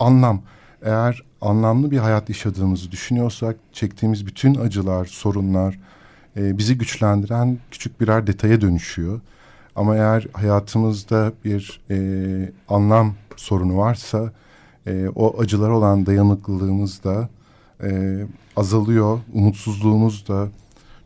[0.00, 0.42] Anlam.
[0.82, 5.78] Eğer anlamlı bir hayat yaşadığımızı düşünüyorsak çektiğimiz bütün acılar, sorunlar
[6.36, 9.20] e, bizi güçlendiren küçük birer detaya dönüşüyor.
[9.76, 11.96] Ama eğer hayatımızda bir e,
[12.68, 14.32] anlam sorunu varsa
[14.86, 17.28] e, o acılar olan dayanıklılığımız da
[17.82, 18.20] e,
[18.56, 20.48] azalıyor, umutsuzluğumuz da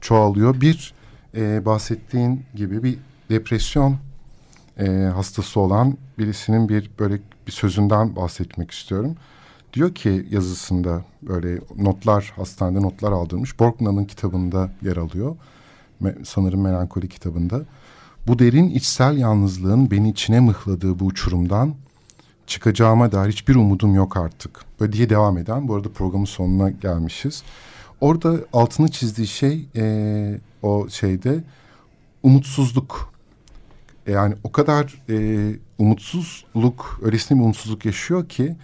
[0.05, 0.61] çoğalıyor.
[0.61, 0.94] Bir
[1.36, 2.98] e, bahsettiğin gibi bir
[3.30, 3.96] depresyon
[4.78, 9.16] e, hastası olan birisinin bir böyle bir sözünden bahsetmek istiyorum.
[9.72, 13.61] Diyor ki yazısında böyle notlar hastanede notlar aldırmış.
[13.61, 15.36] Borkman'ın kitabında yer alıyor.
[16.00, 17.62] Me, sanırım Melankoli kitabında.
[18.26, 21.74] Bu derin içsel yalnızlığın beni içine mıhladığı bu uçurumdan
[22.46, 24.64] çıkacağıma dair hiçbir umudum yok artık.
[24.80, 25.68] Böyle diye devam eden.
[25.68, 27.42] Bu arada programın sonuna gelmişiz.
[28.01, 31.45] Orada altını çizdiği şey e, o şeyde
[32.22, 33.14] umutsuzluk.
[34.07, 38.57] Yani o kadar e, umutsuzluk, öylesine bir umutsuzluk yaşıyor ki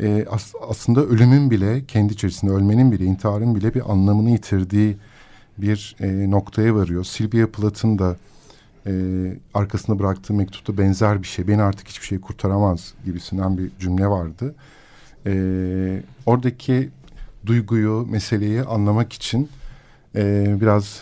[0.00, 4.96] e, as, aslında ölümün bile kendi içerisinde ölmenin bile intiharın bile bir anlamını yitirdiği
[5.58, 7.04] bir e, noktaya varıyor.
[7.04, 8.16] Sylvia Plath'ın da
[8.86, 8.92] e,
[9.54, 11.48] arkasında bıraktığı mektupta benzer bir şey.
[11.48, 14.54] Beni artık hiçbir şey kurtaramaz gibisinden bir cümle vardı.
[15.26, 15.32] E,
[16.26, 16.90] oradaki
[17.46, 19.48] duyguyu, meseleyi anlamak için
[20.14, 21.00] e, biraz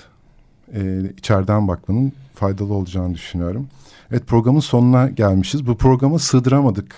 [0.75, 3.67] e, içeriden bakmanın faydalı olacağını düşünüyorum.
[4.11, 5.67] Evet programın sonuna gelmişiz.
[5.67, 6.95] Bu programa sığdıramadık.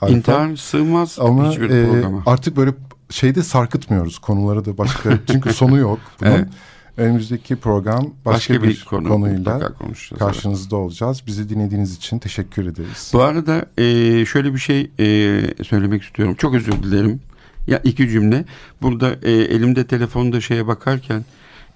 [0.00, 0.14] Alfa.
[0.14, 2.22] İntihar sığmaz Ama hiçbir e, programa.
[2.26, 2.74] Artık böyle
[3.10, 5.18] şeyde sarkıtmıyoruz konuları da başka.
[5.30, 5.98] çünkü sonu yok.
[6.20, 6.30] Bunun.
[6.30, 6.48] Evet.
[6.96, 9.72] Önümüzdeki program başka, başka bir, bir konu, konuyla
[10.18, 10.84] karşınızda evet.
[10.84, 11.22] olacağız.
[11.26, 13.10] Bizi dinlediğiniz için teşekkür ederiz.
[13.12, 16.34] Bu arada e, şöyle bir şey e, söylemek istiyorum.
[16.38, 17.20] Çok özür dilerim.
[17.68, 18.44] Ya iki cümle.
[18.82, 21.24] Burada e, elimde telefonda şeye bakarken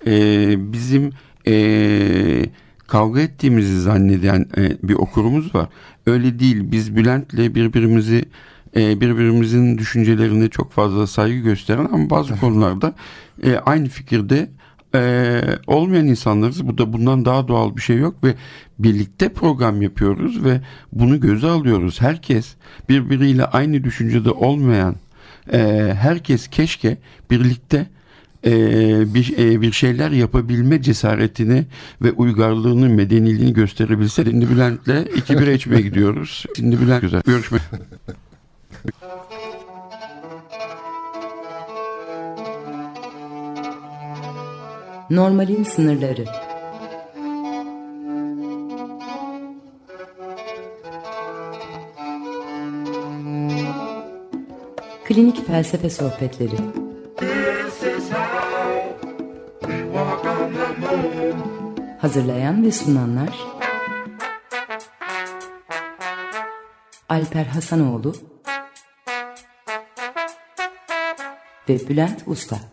[0.06, 1.12] e, bizim
[1.46, 2.46] e,
[2.86, 5.68] kavga ettiğimizi zanneden e, bir okurumuz var.
[6.06, 6.72] Öyle değil.
[6.72, 8.24] Biz Bülent'le birbirimizi
[8.76, 12.94] e, birbirimizin düşüncelerine çok fazla saygı gösteren ama bazı konularda
[13.42, 14.48] e, aynı fikirde
[14.94, 16.68] e, olmayan insanlarız.
[16.68, 18.34] Bu da bundan daha doğal bir şey yok ve
[18.78, 20.60] birlikte program yapıyoruz ve
[20.92, 22.00] bunu göze alıyoruz.
[22.00, 22.54] Herkes
[22.88, 24.94] birbiriyle aynı düşüncede olmayan
[25.52, 26.96] e, herkes keşke
[27.30, 27.86] birlikte
[28.46, 28.52] e,
[29.14, 31.64] bir e, bir şeyler yapabilme cesaretini
[32.02, 34.24] ve uygarlığını, medeniliğini gösterebilse.
[34.24, 36.44] Şimdi Bülent'le iki bir içmeye gidiyoruz.
[36.56, 37.22] Şimdi Bülent güzel.
[37.26, 37.62] Görüşmek
[45.10, 46.24] Normalin sınırları
[55.12, 56.56] Klinik Felsefe Sohbetleri.
[61.98, 63.38] Hazırlayan ve sunanlar
[67.08, 68.14] Alper Hasanoğlu
[71.68, 72.71] ve Bülent Usta